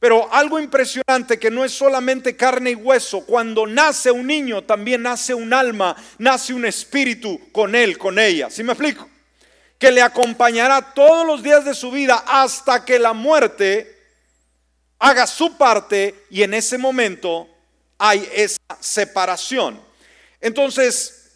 [0.00, 5.02] Pero algo impresionante que no es solamente carne y hueso, cuando nace un niño también
[5.02, 8.48] nace un alma, nace un espíritu con él, con ella.
[8.48, 9.06] ¿Sí me explico?
[9.78, 13.94] Que le acompañará todos los días de su vida hasta que la muerte
[14.98, 17.46] haga su parte y en ese momento
[17.98, 19.78] hay esa separación.
[20.40, 21.32] Entonces,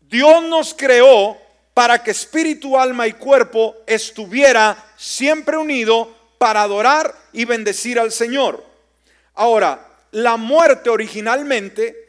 [0.00, 1.36] Dios nos creó
[1.74, 8.64] para que espíritu, alma y cuerpo estuviera siempre unido para adorar y bendecir al Señor.
[9.34, 12.06] Ahora, la muerte originalmente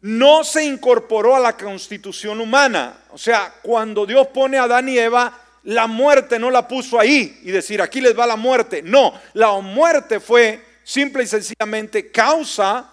[0.00, 2.98] no se incorporó a la constitución humana.
[3.10, 7.40] O sea, cuando Dios pone a Adán y Eva, la muerte no la puso ahí
[7.42, 8.82] y decir, aquí les va la muerte.
[8.82, 12.90] No, la muerte fue simple y sencillamente causa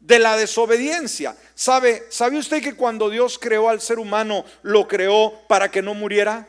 [0.00, 1.36] de la desobediencia.
[1.54, 5.94] ¿Sabe, ¿Sabe usted que cuando Dios creó al ser humano, lo creó para que no
[5.94, 6.48] muriera?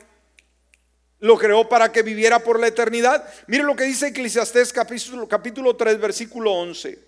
[1.20, 3.28] Lo creó para que viviera por la eternidad.
[3.48, 7.08] Mire lo que dice Eclesiastés capítulo, capítulo 3, versículo 11.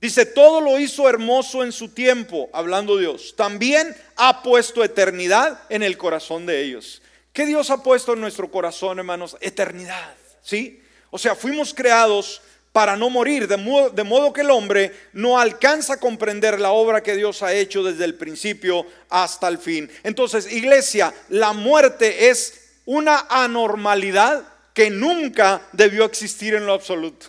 [0.00, 3.34] Dice, todo lo hizo hermoso en su tiempo, hablando Dios.
[3.36, 7.02] También ha puesto eternidad en el corazón de ellos.
[7.32, 9.36] ¿Qué Dios ha puesto en nuestro corazón, hermanos?
[9.40, 10.14] Eternidad.
[10.42, 10.82] ¿Sí?
[11.10, 12.42] O sea, fuimos creados
[12.76, 17.16] para no morir, de modo, que el hombre no alcanza a comprender la obra que
[17.16, 19.90] Dios ha hecho desde el principio hasta el fin.
[20.02, 27.28] Entonces, iglesia, la muerte es una anormalidad que nunca debió existir en lo absoluto.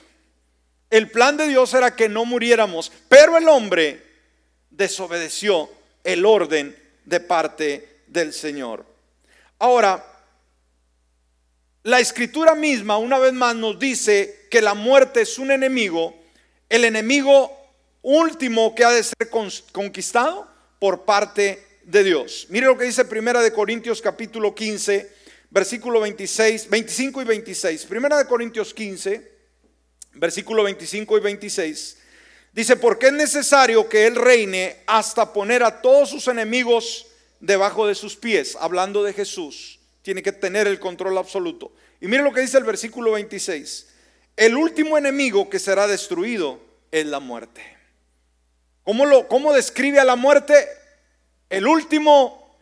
[0.89, 4.03] El plan de Dios era que no muriéramos, pero el hombre
[4.69, 5.69] desobedeció
[6.03, 8.83] el orden de parte del Señor.
[9.60, 10.05] Ahora,
[11.88, 16.13] la escritura misma una vez más nos dice que la muerte es un enemigo,
[16.67, 17.50] el enemigo
[18.02, 19.30] último que ha de ser
[19.71, 20.45] conquistado
[20.80, 22.47] por parte de Dios.
[22.50, 25.10] Mire lo que dice Primera de Corintios capítulo 15,
[25.50, 27.86] versículo 26, 25 y 26.
[27.86, 29.32] Primera de Corintios 15,
[30.15, 31.97] versículo 25 y 26.
[32.52, 37.06] Dice, porque es necesario que Él reine hasta poner a todos sus enemigos
[37.39, 39.77] debajo de sus pies, hablando de Jesús
[40.08, 41.74] tiene que tener el control absoluto.
[42.00, 43.89] Y mire lo que dice el versículo 26.
[44.38, 47.62] El último enemigo que será destruido es la muerte.
[48.86, 50.65] ¿Cómo, lo, cómo describe a la muerte?
[51.50, 52.58] El último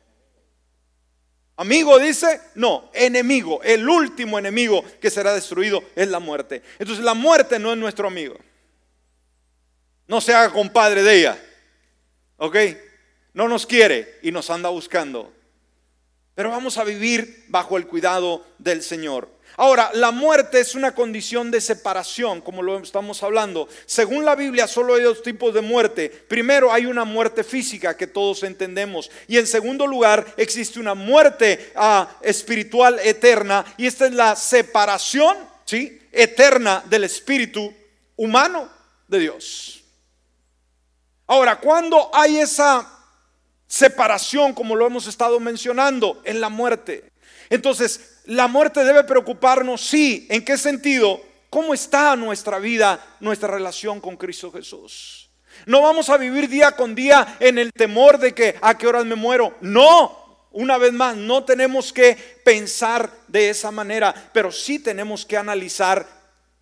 [1.55, 3.61] amigo dice, no, enemigo.
[3.61, 6.63] El último enemigo que será destruido es la muerte.
[6.79, 8.39] Entonces la muerte no es nuestro amigo.
[10.07, 11.45] No se haga compadre de ella.
[12.37, 12.57] ¿Ok?
[13.35, 15.34] No nos quiere y nos anda buscando.
[16.35, 19.29] Pero vamos a vivir bajo el cuidado del Señor.
[19.57, 23.69] Ahora, la muerte es una condición de separación, como lo estamos hablando.
[23.85, 26.09] Según la Biblia, solo hay dos tipos de muerte.
[26.09, 29.09] Primero, hay una muerte física que todos entendemos.
[29.29, 33.63] Y en segundo lugar, existe una muerte ah, espiritual eterna.
[33.77, 36.01] Y esta es la separación ¿sí?
[36.11, 37.73] eterna del espíritu
[38.17, 38.69] humano
[39.07, 39.83] de Dios.
[41.27, 42.94] Ahora, cuando hay esa
[43.75, 47.11] separación, como lo hemos estado mencionando, en la muerte,
[47.49, 51.21] entonces la muerte debe preocuparnos, sí, ¿en qué sentido?
[51.49, 55.29] ¿Cómo está nuestra vida, nuestra relación con Cristo Jesús?
[55.65, 59.05] No vamos a vivir día con día en el temor de que a qué horas
[59.05, 59.55] me muero.
[59.59, 65.35] No, una vez más, no tenemos que pensar de esa manera, pero sí tenemos que
[65.35, 66.07] analizar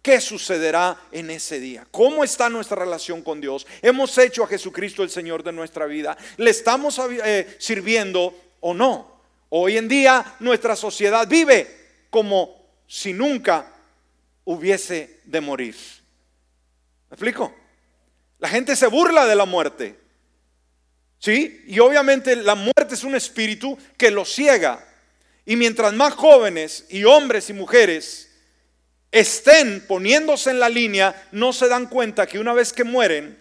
[0.04, 1.88] ¿Qué sucederá en ese día?
[1.89, 3.66] ¿Cómo está nuestra relación con Dios?
[3.82, 6.18] ¿Hemos hecho a Jesucristo el Señor de nuestra vida?
[6.36, 9.22] ¿Le estamos eh, sirviendo o no?
[9.47, 13.72] Hoy en día nuestra sociedad vive como si nunca
[14.43, 15.78] hubiese de morir.
[17.10, 17.56] ¿Me explico?
[18.39, 19.97] La gente se burla de la muerte.
[21.18, 21.64] ¿Sí?
[21.66, 24.86] Y obviamente la muerte es un espíritu que lo ciega.
[25.45, 28.32] Y mientras más jóvenes y hombres y mujeres
[29.14, 33.39] estén poniéndose en la línea, no se dan cuenta que una vez que mueren,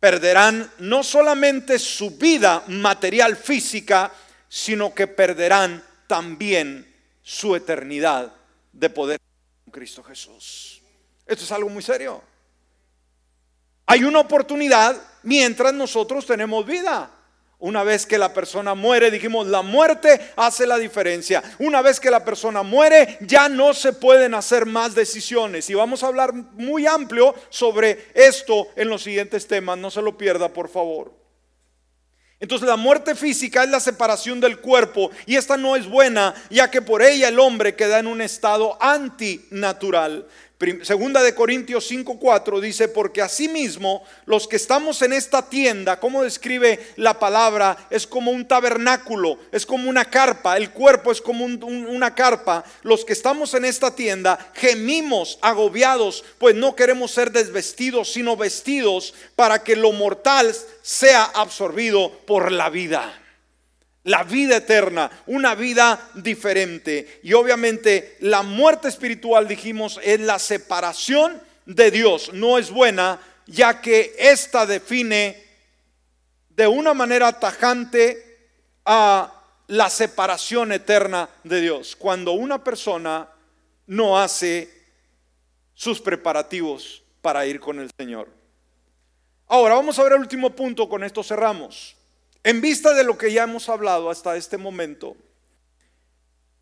[0.00, 4.12] perderán no solamente su vida material física,
[4.48, 6.92] sino que perderán también
[7.22, 8.32] su eternidad
[8.72, 9.20] de poder
[9.64, 10.82] con Cristo Jesús.
[11.24, 12.22] Esto es algo muy serio.
[13.86, 17.08] Hay una oportunidad mientras nosotros tenemos vida.
[17.58, 21.42] Una vez que la persona muere, dijimos, la muerte hace la diferencia.
[21.58, 25.70] Una vez que la persona muere, ya no se pueden hacer más decisiones.
[25.70, 29.78] Y vamos a hablar muy amplio sobre esto en los siguientes temas.
[29.78, 31.12] No se lo pierda, por favor.
[32.38, 36.70] Entonces la muerte física es la separación del cuerpo y esta no es buena, ya
[36.70, 40.26] que por ella el hombre queda en un estado antinatural.
[40.84, 46.94] Segunda de Corintios 5:4 dice, porque asimismo los que estamos en esta tienda, como describe
[46.96, 52.14] la palabra, es como un tabernáculo, es como una carpa, el cuerpo es como una
[52.14, 52.64] carpa.
[52.82, 59.12] Los que estamos en esta tienda gemimos agobiados, pues no queremos ser desvestidos, sino vestidos
[59.34, 63.25] para que lo mortal sea absorbido por la vida
[64.06, 67.20] la vida eterna, una vida diferente.
[67.24, 72.32] Y obviamente la muerte espiritual, dijimos, es la separación de Dios.
[72.32, 75.44] No es buena, ya que esta define
[76.50, 78.38] de una manera tajante
[78.84, 81.96] a la separación eterna de Dios.
[81.96, 83.28] Cuando una persona
[83.88, 84.72] no hace
[85.74, 88.28] sus preparativos para ir con el Señor.
[89.48, 91.95] Ahora vamos a ver el último punto, con esto cerramos.
[92.46, 95.16] En vista de lo que ya hemos hablado hasta este momento,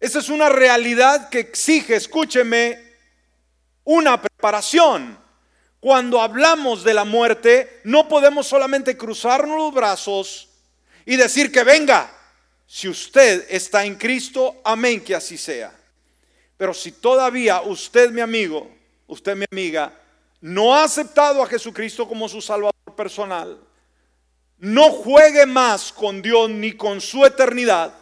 [0.01, 2.82] esa es una realidad que exige, escúcheme,
[3.85, 5.18] una preparación.
[5.80, 10.49] Cuando hablamos de la muerte, no podemos solamente cruzarnos los brazos
[11.05, 12.11] y decir que venga.
[12.66, 15.70] Si usted está en Cristo, amén, que así sea.
[16.57, 18.74] Pero si todavía usted, mi amigo,
[19.07, 19.93] usted, mi amiga,
[20.41, 23.61] no ha aceptado a Jesucristo como su Salvador personal,
[24.59, 27.94] no juegue más con Dios ni con su eternidad,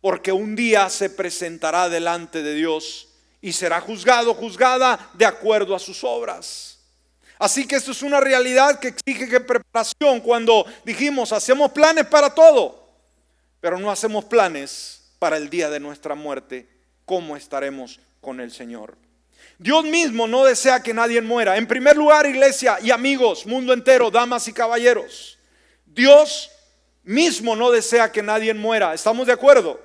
[0.00, 3.08] porque un día se presentará delante de Dios
[3.40, 6.78] y será juzgado, juzgada de acuerdo a sus obras.
[7.38, 12.32] Así que esto es una realidad que exige que preparación cuando dijimos hacemos planes para
[12.32, 12.88] todo,
[13.60, 16.68] pero no hacemos planes para el día de nuestra muerte,
[17.04, 18.96] cómo estaremos con el Señor.
[19.62, 21.56] Dios mismo no desea que nadie muera.
[21.56, 25.38] En primer lugar, iglesia y amigos, mundo entero, damas y caballeros.
[25.86, 26.50] Dios
[27.04, 28.92] mismo no desea que nadie muera.
[28.92, 29.80] ¿Estamos de acuerdo?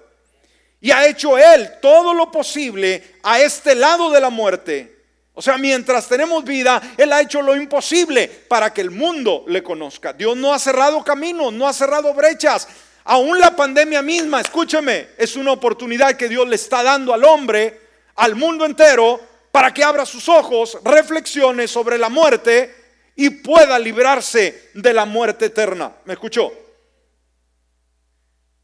[0.82, 4.96] Y ha hecho Él todo lo posible a este lado de la muerte.
[5.36, 9.62] O sea, mientras tenemos vida, Él ha hecho lo imposible para que el mundo le
[9.62, 10.12] conozca.
[10.12, 12.68] Dios no ha cerrado caminos, no ha cerrado brechas.
[13.04, 17.80] Aún la pandemia misma, escúcheme, es una oportunidad que Dios le está dando al hombre,
[18.16, 22.76] al mundo entero, para que abra sus ojos, reflexione sobre la muerte
[23.16, 25.92] y pueda librarse de la muerte eterna.
[26.06, 26.54] ¿Me escuchó?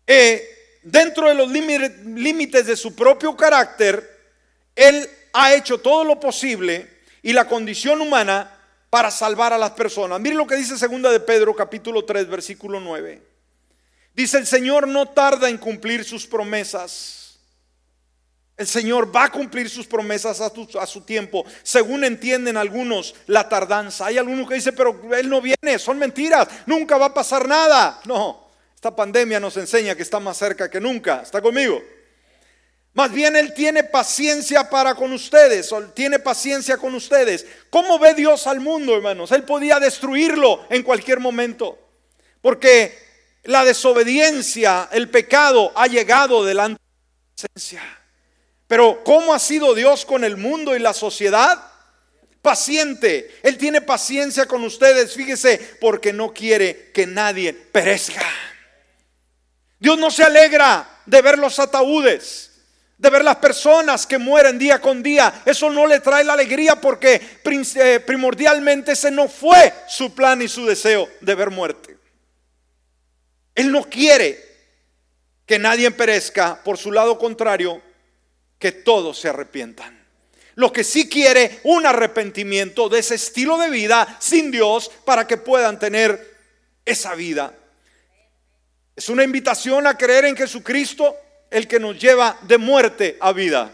[0.06, 4.08] Eh, dentro de los límites de su propio carácter,
[4.76, 6.88] Él ha hecho todo lo posible
[7.24, 8.56] y la condición humana
[8.92, 10.20] para salvar a las personas.
[10.20, 13.20] Mire lo que dice segunda de Pedro capítulo 3 versículo 9.
[14.14, 17.23] Dice el Señor no tarda en cumplir sus promesas
[18.56, 24.06] el Señor va a cumplir sus promesas a, su tiempo, según entienden algunos la tardanza.
[24.06, 28.00] Hay algunos que dicen, pero Él no viene, son mentiras, nunca va a pasar nada.
[28.06, 31.22] No, esta pandemia nos enseña que está más cerca que nunca.
[31.24, 31.82] ¿Está conmigo?
[32.94, 37.48] Más bien Él tiene paciencia para con ustedes, tiene paciencia con ustedes.
[37.72, 39.32] ¿Cómo ve Dios al mundo, hermanos?
[39.32, 41.80] Él podía destruirlo en cualquier momento,
[42.40, 42.96] porque
[43.46, 48.03] la desobediencia, el pecado ha llegado delante de la presencia.
[48.74, 51.64] Pero ¿cómo ha sido Dios con el mundo y la sociedad?
[52.42, 53.40] paciente.
[53.44, 58.26] Él tiene paciencia con ustedes, fíjese, porque no quiere que nadie perezca.
[59.78, 62.50] Dios no se alegra de ver los ataúdes,
[62.98, 65.44] de ver las personas que mueren día con día.
[65.46, 70.48] Eso no le trae la alegría porque eh, primordialmente ese no fue su plan y
[70.48, 71.96] su deseo de ver muerte.
[73.54, 74.44] Él no quiere
[75.46, 77.80] que nadie perezca, por su lado contrario,
[78.64, 80.02] que todos se arrepientan.
[80.56, 85.36] Lo que sí quiere un arrepentimiento de ese estilo de vida sin Dios para que
[85.36, 86.34] puedan tener
[86.86, 87.54] esa vida.
[88.96, 91.14] Es una invitación a creer en Jesucristo,
[91.52, 93.70] el que nos lleva de muerte a vida.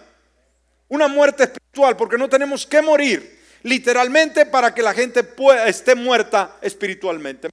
[0.87, 5.93] Una muerte espiritual, porque no tenemos que morir literalmente para que la gente pueda, esté
[5.93, 7.51] muerta espiritualmente.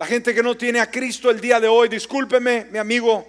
[0.00, 3.24] La gente que no tiene a Cristo el día de hoy, discúlpeme, mi amigo,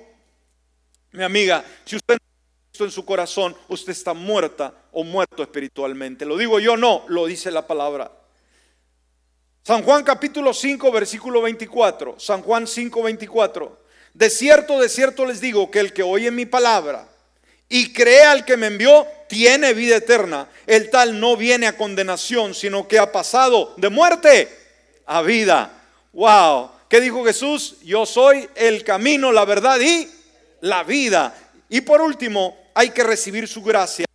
[1.12, 2.33] mi amiga, si usted no
[2.80, 6.26] en su corazón, usted está muerta o muerto espiritualmente.
[6.26, 8.12] Lo digo yo, no, lo dice la palabra.
[9.62, 12.20] San Juan capítulo 5, versículo 24.
[12.20, 13.78] San Juan 5, 24.
[14.16, 17.08] De cierto, de cierto les digo que el que oye mi palabra
[17.70, 20.50] y cree al que me envió, tiene vida eterna.
[20.66, 24.50] El tal no viene a condenación, sino que ha pasado de muerte
[25.06, 25.72] a vida.
[26.12, 26.72] Wow.
[26.90, 27.76] ¿Qué dijo Jesús?
[27.84, 30.10] Yo soy el camino, la verdad y
[30.62, 31.36] la vida.
[31.70, 34.06] Y por último, hay que recibir su gracia,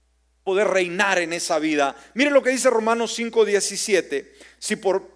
[0.44, 1.94] poder reinar en esa vida.
[2.14, 4.32] Mire lo que dice Romanos 5:17.
[4.58, 5.08] Si por,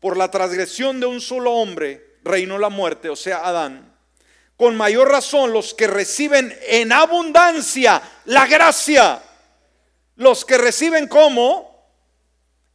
[0.00, 3.94] por la transgresión de un solo hombre reinó la muerte, o sea, Adán,
[4.56, 9.22] con mayor razón los que reciben en abundancia la gracia,
[10.16, 11.74] los que reciben como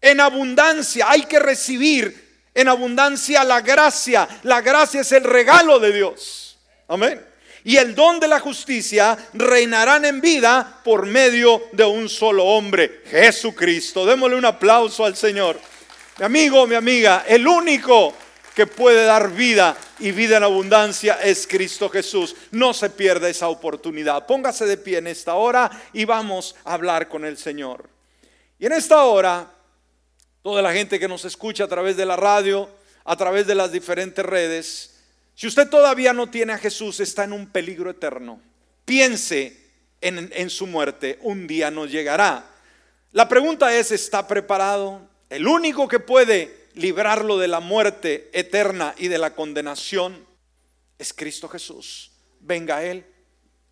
[0.01, 4.27] en abundancia, hay que recibir en abundancia la gracia.
[4.43, 6.57] La gracia es el regalo de Dios.
[6.87, 7.28] Amén.
[7.63, 13.01] Y el don de la justicia reinarán en vida por medio de un solo hombre,
[13.05, 14.05] Jesucristo.
[14.05, 15.59] Démosle un aplauso al Señor.
[16.19, 18.13] Mi amigo, mi amiga, el único
[18.55, 22.35] que puede dar vida y vida en abundancia es Cristo Jesús.
[22.51, 24.25] No se pierda esa oportunidad.
[24.25, 27.89] Póngase de pie en esta hora y vamos a hablar con el Señor.
[28.57, 29.49] Y en esta hora
[30.41, 32.69] toda la gente que nos escucha a través de la radio,
[33.05, 34.98] a través de las diferentes redes.
[35.39, 38.41] Si usted todavía no tiene a Jesús, está en un peligro eterno.
[38.83, 39.55] Piense
[40.01, 42.45] en, en su muerte, un día nos llegará.
[43.13, 44.99] La pregunta es, ¿está preparado?
[45.29, 50.27] El único que puede librarlo de la muerte eterna y de la condenación
[50.97, 52.11] es Cristo Jesús.
[52.41, 53.05] Venga a Él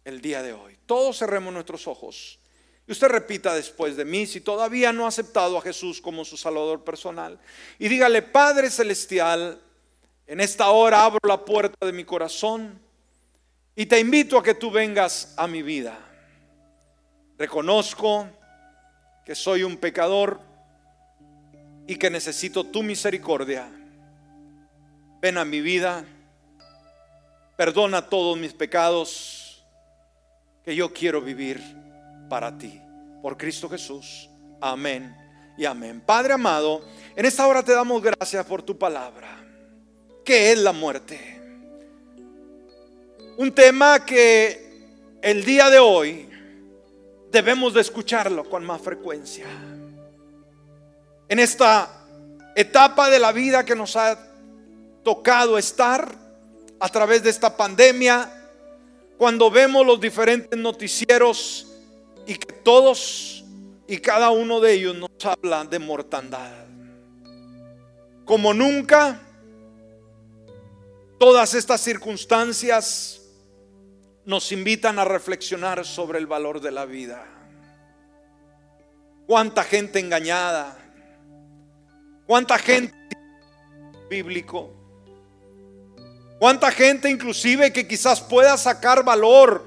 [0.05, 0.77] el día de hoy.
[0.85, 2.39] Todos cerremos nuestros ojos.
[2.87, 6.37] Y usted repita después de mí si todavía no ha aceptado a Jesús como su
[6.37, 7.37] Salvador personal.
[7.77, 9.61] Y dígale, Padre Celestial,
[10.27, 12.79] en esta hora abro la puerta de mi corazón
[13.75, 15.97] y te invito a que tú vengas a mi vida.
[17.37, 18.27] Reconozco
[19.25, 20.41] que soy un pecador
[21.87, 23.69] y que necesito tu misericordia.
[25.21, 26.03] Ven a mi vida,
[27.55, 29.65] perdona todos mis pecados,
[30.63, 31.61] que yo quiero vivir
[32.29, 32.81] para ti.
[33.21, 34.29] Por Cristo Jesús.
[34.59, 35.15] Amén
[35.57, 36.01] y amén.
[36.01, 36.83] Padre amado,
[37.15, 39.46] en esta hora te damos gracias por tu palabra.
[40.27, 41.39] ¿Qué es la muerte?
[43.37, 46.27] Un tema que el día de hoy
[47.31, 49.45] debemos de escucharlo con más frecuencia.
[51.29, 52.05] En esta
[52.57, 54.19] etapa de la vida que nos ha
[55.01, 56.13] tocado estar
[56.77, 58.29] a través de esta pandemia,
[59.17, 61.67] cuando vemos los diferentes noticieros
[62.25, 63.45] y que todos
[63.87, 66.65] y cada uno de ellos nos habla de mortandad.
[68.25, 69.21] Como nunca,
[71.17, 73.21] todas estas circunstancias
[74.25, 77.25] nos invitan a reflexionar sobre el valor de la vida.
[79.25, 80.77] Cuánta gente engañada,
[82.25, 82.93] cuánta gente
[84.09, 84.71] bíblico,
[86.39, 89.65] cuánta gente inclusive que quizás pueda sacar valor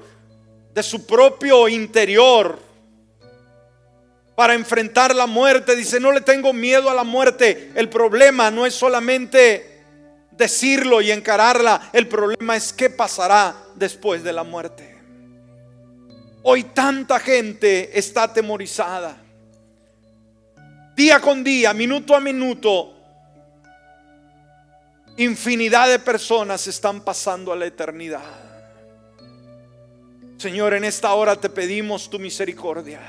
[0.73, 2.59] de su propio interior
[4.35, 5.75] para enfrentar la muerte.
[5.75, 7.71] Dice, no le tengo miedo a la muerte.
[7.75, 9.70] El problema no es solamente
[10.31, 11.89] decirlo y encararla.
[11.93, 14.97] El problema es qué pasará después de la muerte.
[16.43, 19.17] Hoy tanta gente está atemorizada.
[20.95, 22.93] Día con día, minuto a minuto,
[25.17, 28.41] infinidad de personas están pasando a la eternidad.
[30.37, 32.99] Señor, en esta hora te pedimos tu misericordia.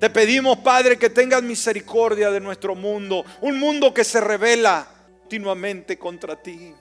[0.00, 3.24] Te pedimos, Padre, que tengas misericordia de nuestro mundo.
[3.40, 4.88] Un mundo que se revela
[5.30, 6.74] continuamente contra ti.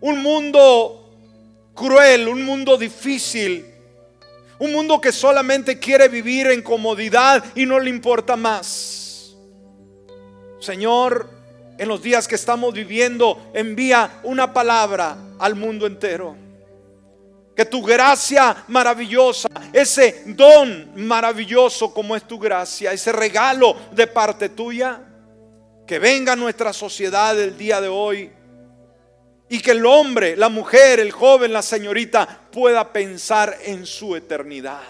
[0.00, 1.10] Un mundo
[1.74, 3.66] cruel, un mundo difícil.
[4.58, 9.36] Un mundo que solamente quiere vivir en comodidad y no le importa más.
[10.60, 11.28] Señor,
[11.76, 16.34] en los días que estamos viviendo, envía una palabra al mundo entero.
[17.54, 24.48] Que tu gracia maravillosa, ese don maravilloso como es tu gracia, ese regalo de parte
[24.48, 25.11] tuya,
[25.86, 28.30] que venga nuestra sociedad el día de hoy
[29.48, 34.80] y que el hombre, la mujer, el joven, la señorita pueda pensar en su eternidad.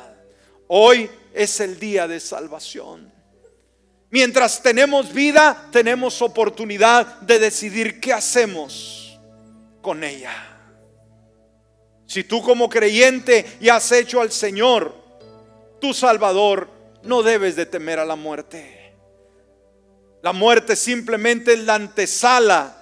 [0.68, 3.12] Hoy es el día de salvación.
[4.10, 9.18] Mientras tenemos vida, tenemos oportunidad de decidir qué hacemos
[9.80, 10.32] con ella.
[12.06, 14.94] Si tú como creyente y has hecho al Señor
[15.80, 16.70] tu Salvador,
[17.02, 18.81] no debes de temer a la muerte.
[20.22, 22.78] La muerte simplemente es la antesala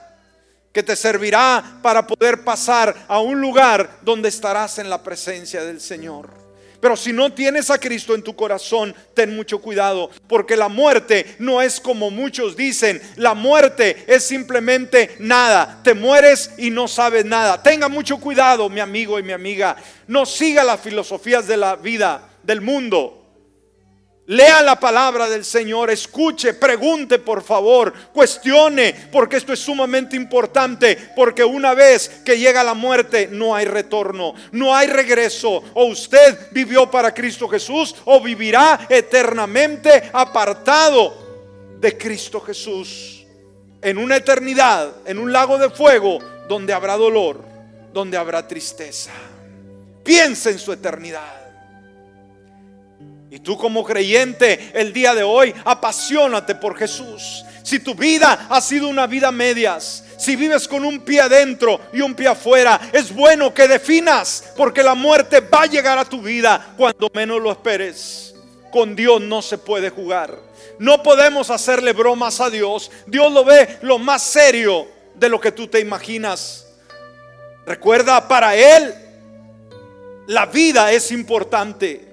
[0.73, 5.81] que te servirá para poder pasar a un lugar donde estarás en la presencia del
[5.81, 6.41] Señor.
[6.81, 11.37] Pero si no tienes a Cristo en tu corazón, ten mucho cuidado, porque la muerte
[11.39, 17.25] no es como muchos dicen, la muerte es simplemente nada, te mueres y no sabes
[17.27, 17.63] nada.
[17.63, 19.77] Tenga mucho cuidado, mi amigo y mi amiga,
[20.07, 23.20] no siga las filosofías de la vida, del mundo.
[24.31, 30.97] Lea la palabra del Señor, escuche, pregunte por favor, cuestione, porque esto es sumamente importante,
[31.17, 35.65] porque una vez que llega la muerte no hay retorno, no hay regreso.
[35.75, 41.13] O usted vivió para Cristo Jesús o vivirá eternamente apartado
[41.81, 43.27] de Cristo Jesús
[43.83, 47.43] en una eternidad, en un lago de fuego donde habrá dolor,
[47.93, 49.11] donde habrá tristeza.
[50.05, 51.40] Piensa en su eternidad.
[53.31, 57.45] Y tú como creyente el día de hoy, apasionate por Jesús.
[57.63, 62.01] Si tu vida ha sido una vida medias, si vives con un pie adentro y
[62.01, 66.21] un pie afuera, es bueno que definas, porque la muerte va a llegar a tu
[66.21, 68.35] vida cuando menos lo esperes.
[68.73, 70.37] Con Dios no se puede jugar.
[70.81, 72.91] No podemos hacerle bromas a Dios.
[73.07, 76.67] Dios lo ve lo más serio de lo que tú te imaginas.
[77.65, 78.93] Recuerda, para Él
[80.27, 82.10] la vida es importante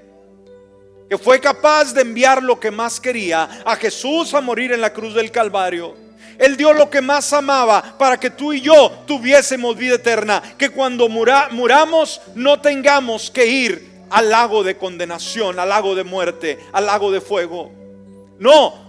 [1.09, 4.91] que fue capaz de enviar lo que más quería, a Jesús a morir en la
[4.93, 5.95] cruz del Calvario.
[6.37, 10.41] Él dio lo que más amaba para que tú y yo tuviésemos vida eterna.
[10.57, 16.59] Que cuando muramos no tengamos que ir al lago de condenación, al lago de muerte,
[16.73, 17.71] al lago de fuego.
[18.39, 18.87] No,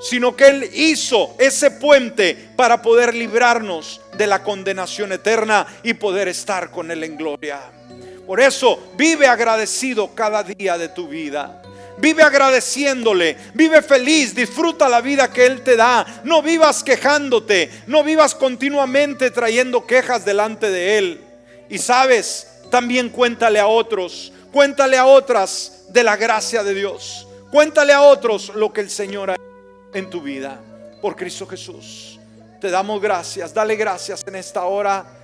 [0.00, 6.28] sino que Él hizo ese puente para poder librarnos de la condenación eterna y poder
[6.28, 7.60] estar con Él en gloria.
[8.28, 11.62] Por eso vive agradecido cada día de tu vida.
[11.96, 16.20] Vive agradeciéndole, vive feliz, disfruta la vida que Él te da.
[16.24, 21.20] No vivas quejándote, no vivas continuamente trayendo quejas delante de Él.
[21.70, 27.26] Y sabes, también cuéntale a otros, cuéntale a otras de la gracia de Dios.
[27.50, 29.42] Cuéntale a otros lo que el Señor ha hecho
[29.94, 30.60] en tu vida
[31.00, 32.20] por Cristo Jesús.
[32.60, 35.17] Te damos gracias, dale gracias en esta hora.